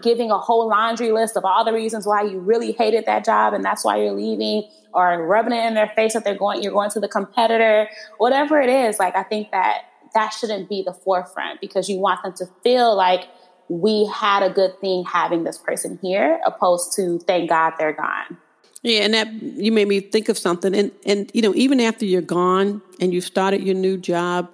giving 0.00 0.30
a 0.30 0.38
whole 0.38 0.68
laundry 0.68 1.12
list 1.12 1.36
of 1.36 1.44
all 1.44 1.64
the 1.64 1.72
reasons 1.72 2.06
why 2.06 2.22
you 2.22 2.38
really 2.38 2.72
hated 2.72 3.06
that 3.06 3.24
job 3.24 3.52
and 3.54 3.64
that's 3.64 3.84
why 3.84 3.96
you're 3.96 4.12
leaving 4.12 4.68
or 4.94 5.26
rubbing 5.26 5.52
it 5.52 5.64
in 5.66 5.74
their 5.74 5.88
face 5.88 6.14
that 6.14 6.24
they're 6.24 6.38
going 6.38 6.62
you're 6.62 6.72
going 6.72 6.90
to 6.90 7.00
the 7.00 7.08
competitor 7.08 7.88
whatever 8.18 8.60
it 8.60 8.68
is 8.68 8.98
like 8.98 9.14
i 9.16 9.22
think 9.22 9.50
that 9.50 9.82
that 10.14 10.30
shouldn't 10.30 10.68
be 10.68 10.82
the 10.82 10.92
forefront 10.92 11.60
because 11.60 11.88
you 11.88 11.98
want 11.98 12.22
them 12.22 12.32
to 12.32 12.46
feel 12.62 12.96
like 12.96 13.28
we 13.68 14.06
had 14.06 14.42
a 14.42 14.50
good 14.50 14.78
thing 14.80 15.04
having 15.04 15.44
this 15.44 15.58
person 15.58 15.98
here 16.00 16.40
opposed 16.46 16.94
to 16.94 17.18
thank 17.20 17.48
god 17.48 17.72
they're 17.78 17.92
gone 17.92 18.36
yeah, 18.82 19.00
and 19.00 19.14
that 19.14 19.32
you 19.42 19.72
made 19.72 19.88
me 19.88 20.00
think 20.00 20.28
of 20.28 20.38
something. 20.38 20.74
And 20.74 20.92
and 21.04 21.30
you 21.34 21.42
know, 21.42 21.52
even 21.56 21.80
after 21.80 22.04
you're 22.04 22.22
gone 22.22 22.80
and 23.00 23.12
you've 23.12 23.24
started 23.24 23.62
your 23.62 23.74
new 23.74 23.96
job, 23.96 24.48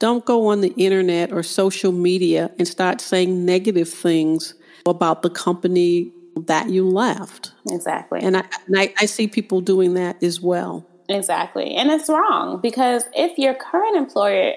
don't 0.00 0.24
go 0.24 0.48
on 0.48 0.62
the 0.62 0.74
internet 0.76 1.30
or 1.30 1.44
social 1.44 1.92
media 1.92 2.50
and 2.58 2.66
start 2.66 3.00
saying 3.00 3.44
negative 3.44 3.88
things 3.88 4.54
about 4.86 5.22
the 5.22 5.30
company 5.30 6.10
that 6.46 6.70
you 6.70 6.88
left. 6.88 7.52
Exactly. 7.70 8.20
And 8.20 8.36
I, 8.38 8.44
and 8.66 8.78
I, 8.78 8.94
I 8.98 9.04
see 9.04 9.28
people 9.28 9.60
doing 9.60 9.94
that 9.94 10.20
as 10.22 10.40
well. 10.40 10.86
Exactly. 11.08 11.74
And 11.76 11.90
it's 11.90 12.08
wrong 12.08 12.60
because 12.60 13.04
if 13.14 13.38
your 13.38 13.54
current 13.54 13.96
employer 13.96 14.54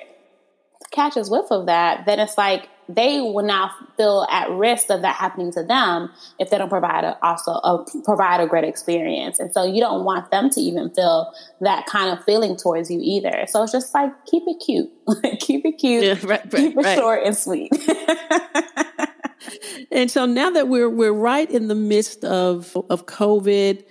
catches 0.91 1.29
whiff 1.29 1.51
of 1.51 1.65
that, 1.65 2.05
then 2.05 2.19
it's 2.19 2.37
like 2.37 2.69
they 2.89 3.21
will 3.21 3.43
now 3.43 3.71
feel 3.97 4.27
at 4.29 4.49
risk 4.51 4.89
of 4.89 5.01
that 5.01 5.15
happening 5.15 5.51
to 5.53 5.63
them 5.63 6.09
if 6.39 6.49
they 6.49 6.57
don't 6.57 6.69
provide 6.69 7.03
a, 7.03 7.17
also 7.25 7.51
a, 7.51 7.85
provide 8.03 8.39
a 8.39 8.47
great 8.47 8.63
experience. 8.63 9.39
And 9.39 9.53
so 9.53 9.63
you 9.63 9.79
don't 9.79 10.03
want 10.03 10.31
them 10.31 10.49
to 10.51 10.59
even 10.59 10.89
feel 10.89 11.33
that 11.61 11.85
kind 11.85 12.17
of 12.17 12.23
feeling 12.25 12.55
towards 12.55 12.91
you 12.91 12.99
either. 13.01 13.45
So 13.47 13.63
it's 13.63 13.71
just 13.71 13.93
like 13.93 14.11
keep 14.25 14.43
it 14.47 14.61
cute, 14.65 14.89
keep 15.39 15.65
it 15.65 15.77
cute, 15.77 16.03
yeah, 16.03 16.13
right, 16.23 16.29
right, 16.29 16.51
keep 16.51 16.77
it 16.77 16.83
right. 16.83 16.97
short 16.97 17.25
and 17.25 17.37
sweet. 17.37 17.71
and 19.91 20.09
so 20.09 20.25
now 20.25 20.49
that 20.51 20.67
we're 20.67 20.89
we're 20.89 21.13
right 21.13 21.49
in 21.49 21.67
the 21.67 21.75
midst 21.75 22.23
of 22.23 22.75
of 22.89 23.05
COVID, 23.05 23.83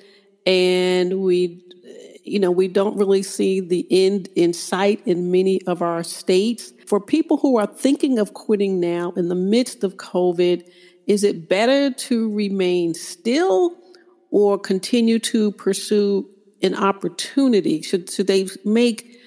and 0.47 1.21
we 1.21 1.63
you 2.25 2.39
know, 2.39 2.51
we 2.51 2.69
don't 2.69 2.97
really 2.97 3.23
see 3.23 3.61
the 3.61 3.87
end 3.91 4.29
in 4.37 4.53
sight 4.53 5.03
in 5.07 5.31
many 5.31 5.63
of 5.67 5.83
our 5.83 6.03
states. 6.03 6.73
For 6.93 7.01
people 7.01 7.39
who 7.39 7.57
are 7.57 7.67
thinking 7.67 8.19
of 8.19 8.35
quitting 8.35 8.79
now 8.79 9.13
in 9.13 9.31
the 9.31 9.35
midst 9.35 9.83
of 9.83 9.97
COVID, 9.97 10.69
is 11.07 11.25
it 11.25 11.49
better 11.49 11.91
to 11.91 12.31
remain 12.35 12.93
still 12.93 13.75
or 14.31 14.59
continue 14.59 15.19
to 15.21 15.53
pursue 15.53 16.29
an 16.63 16.75
opportunity? 16.75 17.81
Should, 17.81 18.11
should 18.11 18.27
they 18.27 18.47
make 18.67 19.19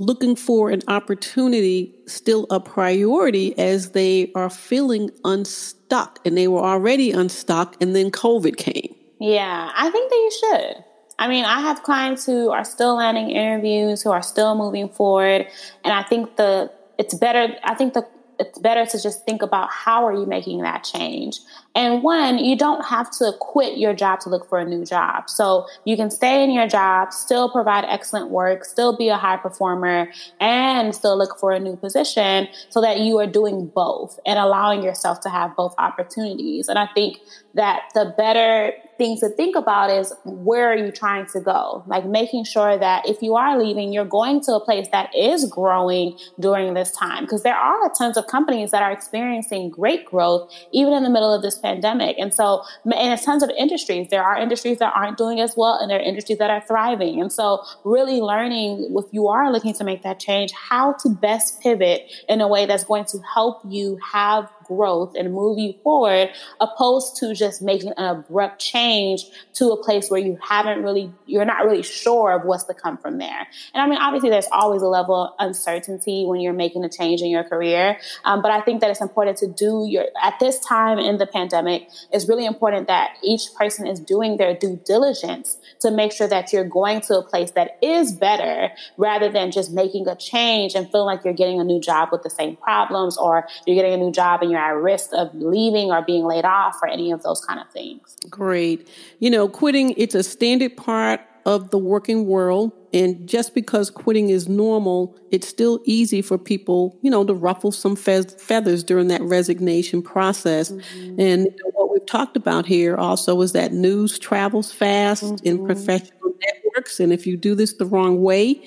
looking 0.00 0.34
for 0.34 0.70
an 0.70 0.82
opportunity 0.88 1.94
still 2.08 2.48
a 2.50 2.58
priority 2.58 3.56
as 3.56 3.92
they 3.92 4.32
are 4.34 4.50
feeling 4.50 5.10
unstuck 5.24 6.18
and 6.24 6.36
they 6.36 6.48
were 6.48 6.64
already 6.64 7.12
unstuck 7.12 7.76
and 7.80 7.94
then 7.94 8.10
COVID 8.10 8.56
came? 8.56 8.92
Yeah, 9.20 9.70
I 9.72 9.88
think 9.88 10.10
that 10.10 10.16
you 10.16 10.30
should. 10.40 10.84
I 11.20 11.28
mean, 11.28 11.44
I 11.44 11.60
have 11.60 11.84
clients 11.84 12.26
who 12.26 12.50
are 12.50 12.64
still 12.64 12.96
landing 12.96 13.30
interviews, 13.30 14.02
who 14.02 14.10
are 14.10 14.22
still 14.22 14.56
moving 14.56 14.88
forward, 14.88 15.46
and 15.84 15.92
I 15.92 16.02
think 16.02 16.36
the 16.36 16.72
it's 16.98 17.14
better. 17.14 17.56
I 17.64 17.74
think 17.74 17.94
the 17.94 18.06
it's 18.38 18.58
better 18.58 18.86
to 18.86 19.02
just 19.02 19.24
think 19.24 19.42
about 19.42 19.68
how 19.70 20.06
are 20.06 20.12
you 20.12 20.24
making 20.24 20.62
that 20.62 20.84
change. 20.84 21.40
And 21.74 22.02
one, 22.02 22.38
you 22.38 22.56
don't 22.56 22.84
have 22.84 23.10
to 23.18 23.32
quit 23.40 23.78
your 23.78 23.92
job 23.92 24.20
to 24.20 24.30
look 24.30 24.48
for 24.48 24.58
a 24.58 24.64
new 24.64 24.84
job. 24.84 25.28
So 25.28 25.66
you 25.84 25.96
can 25.96 26.10
stay 26.10 26.44
in 26.44 26.50
your 26.50 26.68
job, 26.68 27.12
still 27.12 27.50
provide 27.50 27.84
excellent 27.84 28.30
work, 28.30 28.64
still 28.64 28.96
be 28.96 29.08
a 29.08 29.16
high 29.16 29.36
performer, 29.36 30.12
and 30.40 30.94
still 30.94 31.18
look 31.18 31.38
for 31.38 31.52
a 31.52 31.58
new 31.58 31.76
position 31.76 32.48
so 32.68 32.80
that 32.80 33.00
you 33.00 33.18
are 33.18 33.26
doing 33.26 33.66
both 33.66 34.18
and 34.24 34.38
allowing 34.38 34.82
yourself 34.82 35.20
to 35.22 35.28
have 35.28 35.56
both 35.56 35.74
opportunities. 35.78 36.68
And 36.68 36.78
I 36.78 36.86
think 36.94 37.18
that 37.54 37.90
the 37.94 38.14
better 38.16 38.72
things 38.98 39.20
to 39.20 39.28
think 39.28 39.56
about 39.56 39.90
is 39.90 40.12
where 40.24 40.70
are 40.70 40.76
you 40.76 40.90
trying 40.90 41.26
to 41.26 41.40
go? 41.40 41.84
Like 41.86 42.04
making 42.04 42.44
sure 42.44 42.76
that 42.76 43.08
if 43.08 43.22
you 43.22 43.36
are 43.36 43.58
leaving, 43.58 43.92
you're 43.92 44.04
going 44.04 44.40
to 44.42 44.54
a 44.54 44.60
place 44.60 44.88
that 44.92 45.14
is 45.16 45.46
growing 45.46 46.18
during 46.38 46.74
this 46.74 46.90
time. 46.90 47.24
Because 47.24 47.44
there 47.44 47.56
are 47.56 47.90
tons 47.96 48.16
of 48.16 48.26
companies 48.26 48.72
that 48.72 48.82
are 48.82 48.92
experiencing 48.92 49.70
great 49.70 50.04
growth 50.04 50.52
even 50.72 50.92
in 50.92 51.04
the 51.04 51.10
middle 51.10 51.32
of 51.32 51.42
this 51.42 51.58
pandemic. 51.58 52.18
And 52.18 52.34
so, 52.34 52.64
and 52.84 53.20
tons 53.22 53.42
of 53.42 53.50
industries. 53.50 54.08
There 54.10 54.22
are 54.22 54.36
industries 54.36 54.78
that 54.78 54.92
aren't 54.94 55.16
doing 55.16 55.40
as 55.40 55.54
well, 55.56 55.78
and 55.80 55.90
there 55.90 55.98
are 55.98 56.02
industries 56.02 56.38
that 56.38 56.50
are 56.50 56.60
thriving. 56.60 57.20
And 57.20 57.32
so, 57.32 57.62
really 57.84 58.20
learning 58.20 58.94
if 58.96 59.06
you 59.12 59.28
are 59.28 59.52
looking 59.52 59.74
to 59.74 59.84
make 59.84 60.02
that 60.02 60.18
change, 60.18 60.52
how 60.52 60.94
to 60.94 61.08
best 61.08 61.60
pivot 61.60 62.10
in 62.28 62.40
a 62.40 62.48
way 62.48 62.66
that's 62.66 62.84
going 62.84 63.04
to 63.06 63.18
help 63.34 63.62
you 63.68 63.98
have 64.12 64.50
growth 64.68 65.14
and 65.16 65.32
move 65.32 65.58
you 65.58 65.74
forward, 65.82 66.30
opposed 66.60 67.16
to 67.16 67.34
just 67.34 67.60
making 67.60 67.92
an 67.96 68.18
abrupt 68.18 68.60
change 68.60 69.24
to 69.54 69.70
a 69.70 69.82
place 69.82 70.10
where 70.10 70.20
you 70.20 70.38
haven't 70.40 70.82
really, 70.82 71.12
you're 71.26 71.44
not 71.44 71.64
really 71.64 71.82
sure 71.82 72.32
of 72.32 72.44
what's 72.44 72.64
to 72.64 72.74
come 72.74 72.96
from 72.98 73.18
there. 73.18 73.48
And 73.74 73.82
I 73.82 73.88
mean, 73.88 73.98
obviously, 73.98 74.30
there's 74.30 74.48
always 74.52 74.82
a 74.82 74.86
level 74.86 75.14
of 75.24 75.34
uncertainty 75.38 76.24
when 76.26 76.40
you're 76.40 76.52
making 76.52 76.84
a 76.84 76.88
change 76.88 77.22
in 77.22 77.28
your 77.28 77.44
career. 77.44 77.98
Um, 78.24 78.42
but 78.42 78.50
I 78.50 78.60
think 78.60 78.80
that 78.82 78.90
it's 78.90 79.00
important 79.00 79.38
to 79.38 79.48
do 79.48 79.86
your, 79.88 80.04
at 80.22 80.38
this 80.38 80.60
time 80.60 80.98
in 80.98 81.18
the 81.18 81.26
pandemic, 81.26 81.88
it's 82.12 82.28
really 82.28 82.46
important 82.46 82.86
that 82.86 83.16
each 83.22 83.42
person 83.56 83.86
is 83.86 83.98
doing 83.98 84.36
their 84.36 84.54
due 84.54 84.80
diligence 84.84 85.56
to 85.80 85.90
make 85.90 86.12
sure 86.12 86.28
that 86.28 86.52
you're 86.52 86.64
going 86.64 87.00
to 87.02 87.18
a 87.18 87.22
place 87.22 87.52
that 87.52 87.78
is 87.82 88.12
better 88.12 88.70
rather 88.96 89.30
than 89.30 89.50
just 89.50 89.72
making 89.72 90.06
a 90.08 90.16
change 90.16 90.74
and 90.74 90.90
feeling 90.90 91.06
like 91.06 91.24
you're 91.24 91.34
getting 91.34 91.60
a 91.60 91.64
new 91.64 91.80
job 91.80 92.08
with 92.12 92.22
the 92.22 92.30
same 92.30 92.56
problems 92.56 93.16
or 93.16 93.46
you're 93.66 93.76
getting 93.76 93.92
a 93.92 93.96
new 93.96 94.12
job 94.12 94.42
and 94.42 94.50
you're 94.50 94.57
at 94.58 94.74
risk 94.76 95.10
of 95.12 95.30
leaving 95.34 95.90
or 95.90 96.02
being 96.02 96.24
laid 96.24 96.44
off 96.44 96.78
or 96.82 96.88
any 96.88 97.10
of 97.12 97.22
those 97.22 97.40
kind 97.44 97.60
of 97.60 97.70
things. 97.70 98.16
Great. 98.28 98.88
You 99.18 99.30
know, 99.30 99.48
quitting, 99.48 99.94
it's 99.96 100.14
a 100.14 100.22
standard 100.22 100.76
part 100.76 101.20
of 101.46 101.70
the 101.70 101.78
working 101.78 102.26
world. 102.26 102.72
And 102.92 103.26
just 103.26 103.54
because 103.54 103.90
quitting 103.90 104.28
is 104.28 104.48
normal, 104.48 105.16
it's 105.30 105.48
still 105.48 105.80
easy 105.84 106.20
for 106.20 106.36
people, 106.36 106.98
you 107.00 107.10
know, 107.10 107.24
to 107.24 107.34
ruffle 107.34 107.72
some 107.72 107.96
fe- 107.96 108.22
feathers 108.22 108.84
during 108.84 109.08
that 109.08 109.22
resignation 109.22 110.02
process. 110.02 110.70
Mm-hmm. 110.70 111.20
And 111.20 111.48
what 111.74 111.90
we've 111.90 112.06
talked 112.06 112.36
about 112.36 112.66
here 112.66 112.96
also 112.96 113.40
is 113.40 113.52
that 113.52 113.72
news 113.72 114.18
travels 114.18 114.72
fast 114.72 115.24
mm-hmm. 115.24 115.46
in 115.46 115.64
professional 115.64 116.34
networks. 116.40 117.00
And 117.00 117.12
if 117.12 117.26
you 117.26 117.36
do 117.36 117.54
this 117.54 117.74
the 117.74 117.86
wrong 117.86 118.20
way, 118.22 118.62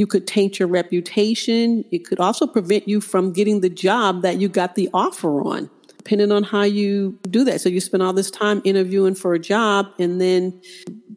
you 0.00 0.06
could 0.06 0.26
taint 0.26 0.58
your 0.58 0.66
reputation. 0.66 1.84
It 1.92 2.06
could 2.06 2.18
also 2.18 2.46
prevent 2.46 2.88
you 2.88 3.02
from 3.02 3.34
getting 3.34 3.60
the 3.60 3.68
job 3.68 4.22
that 4.22 4.40
you 4.40 4.48
got 4.48 4.74
the 4.74 4.88
offer 4.94 5.42
on, 5.42 5.68
depending 5.98 6.32
on 6.32 6.42
how 6.42 6.62
you 6.62 7.18
do 7.28 7.44
that. 7.44 7.60
So 7.60 7.68
you 7.68 7.80
spend 7.80 8.02
all 8.02 8.14
this 8.14 8.30
time 8.30 8.62
interviewing 8.64 9.14
for 9.14 9.34
a 9.34 9.38
job 9.38 9.88
and 9.98 10.18
then 10.18 10.58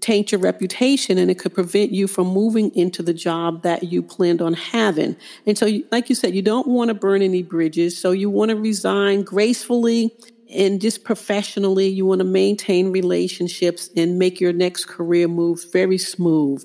taint 0.02 0.34
your 0.34 0.41
reputation 0.41 1.17
and 1.17 1.32
it 1.32 1.39
could 1.39 1.54
prevent 1.54 1.91
you 1.93 2.08
from 2.10 2.28
moving 2.28 2.76
into 2.76 3.02
the 3.02 3.13
job 3.13 3.63
that 3.63 3.84
you 3.84 4.04
planned 4.04 4.41
on 4.41 4.54
having. 4.54 5.15
And 5.48 5.58
so, 5.58 5.69
like 5.89 6.10
you 6.10 6.15
said, 6.15 6.36
you 6.36 6.41
don't 6.41 6.67
want 6.67 6.89
to 6.89 6.93
burn 6.93 7.22
any 7.22 7.41
bridges. 7.41 7.98
So 7.98 8.12
you 8.12 8.30
want 8.30 8.50
to 8.50 8.58
resign 8.58 9.24
gracefully 9.24 10.13
and 10.54 10.82
just 10.82 11.04
professionally. 11.04 11.88
You 11.88 12.06
want 12.06 12.20
to 12.20 12.26
maintain 12.26 12.92
relationships 12.92 13.89
and 13.96 14.20
make 14.20 14.39
your 14.39 14.54
next 14.54 14.86
career 14.86 15.28
move 15.28 15.66
very 15.72 15.98
smooth. 15.98 16.63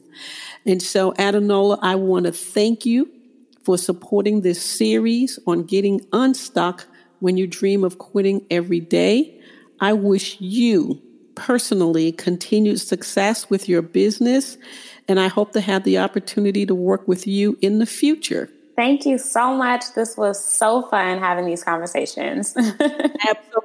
And 0.67 0.83
so, 0.83 1.13
Adunola, 1.13 1.79
I 1.83 1.95
want 1.95 2.27
to 2.27 2.33
thank 2.33 2.85
you 2.85 3.11
for 3.65 3.77
supporting 3.77 4.43
this 4.43 4.63
series 4.63 5.39
on 5.47 5.65
getting 5.65 6.01
unstuck 6.13 6.87
when 7.21 7.37
you 7.37 7.47
dream 7.47 7.85
of 7.85 7.99
quitting 7.99 8.47
every 8.51 8.81
day. 8.81 9.41
I 9.81 9.93
wish 9.93 10.41
you 10.41 11.01
personally 11.35 12.13
continued 12.13 12.81
success 12.81 13.49
with 13.49 13.69
your 13.69 13.83
business, 13.83 14.59
and 15.07 15.21
I 15.21 15.29
hope 15.29 15.53
to 15.53 15.61
have 15.61 15.85
the 15.85 15.99
opportunity 15.99 16.67
to 16.67 16.75
work 16.75 17.07
with 17.07 17.27
you 17.27 17.57
in 17.61 17.79
the 17.79 17.87
future. 17.87 18.51
Thank 18.79 19.07
you 19.07 19.19
so 19.19 19.57
much. 19.57 19.93
This 19.95 20.17
was 20.17 20.45
so 20.45 20.83
fun 20.83 21.19
having 21.19 21.47
these 21.47 21.65
conversations. 21.65 22.55
Absolutely. 22.57 23.58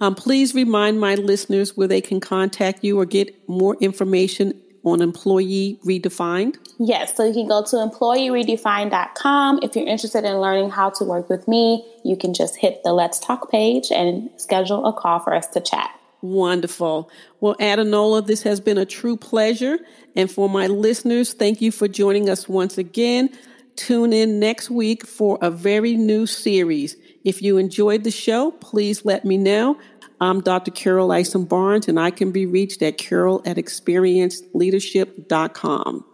Um, 0.00 0.14
please 0.14 0.54
remind 0.54 1.00
my 1.00 1.14
listeners 1.14 1.76
where 1.76 1.88
they 1.88 2.00
can 2.00 2.20
contact 2.20 2.84
you 2.84 2.98
or 3.00 3.06
get 3.06 3.48
more 3.48 3.76
information 3.80 4.60
on 4.86 5.02
Employee 5.02 5.80
Redefined? 5.84 6.56
Yes, 6.78 7.16
so 7.16 7.24
you 7.24 7.32
can 7.32 7.48
go 7.48 7.62
to 7.64 7.76
employeeredefined.com. 7.76 9.60
If 9.62 9.74
you're 9.74 9.86
interested 9.86 10.24
in 10.24 10.40
learning 10.40 10.70
how 10.70 10.90
to 10.90 11.04
work 11.04 11.28
with 11.28 11.48
me, 11.48 11.84
you 12.04 12.16
can 12.16 12.32
just 12.32 12.56
hit 12.56 12.82
the 12.84 12.92
Let's 12.92 13.18
Talk 13.18 13.50
page 13.50 13.90
and 13.90 14.30
schedule 14.36 14.86
a 14.86 14.92
call 14.92 15.18
for 15.18 15.34
us 15.34 15.48
to 15.48 15.60
chat. 15.60 15.90
Wonderful. 16.22 17.10
Well, 17.40 17.56
Adunola, 17.56 18.26
this 18.26 18.42
has 18.42 18.60
been 18.60 18.78
a 18.78 18.86
true 18.86 19.16
pleasure. 19.16 19.78
And 20.14 20.30
for 20.30 20.48
my 20.48 20.66
listeners, 20.66 21.34
thank 21.34 21.60
you 21.60 21.70
for 21.70 21.88
joining 21.88 22.30
us 22.30 22.48
once 22.48 22.78
again. 22.78 23.30
Tune 23.74 24.12
in 24.12 24.40
next 24.40 24.70
week 24.70 25.06
for 25.06 25.38
a 25.42 25.50
very 25.50 25.96
new 25.96 26.26
series. 26.26 26.96
If 27.26 27.42
you 27.42 27.58
enjoyed 27.58 28.04
the 28.04 28.10
show, 28.12 28.52
please 28.52 29.04
let 29.04 29.24
me 29.24 29.36
know. 29.36 29.76
I'm 30.20 30.40
Dr. 30.40 30.70
Carol 30.70 31.10
Isom 31.10 31.44
Barnes, 31.44 31.88
and 31.88 31.98
I 31.98 32.12
can 32.12 32.30
be 32.30 32.46
reached 32.46 32.82
at 32.82 32.98
carol 32.98 33.42
at 33.44 33.56
experienceleadership.com. 33.56 36.04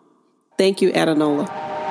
Thank 0.56 0.80
you, 0.80 0.90
Adunola. 0.92 1.81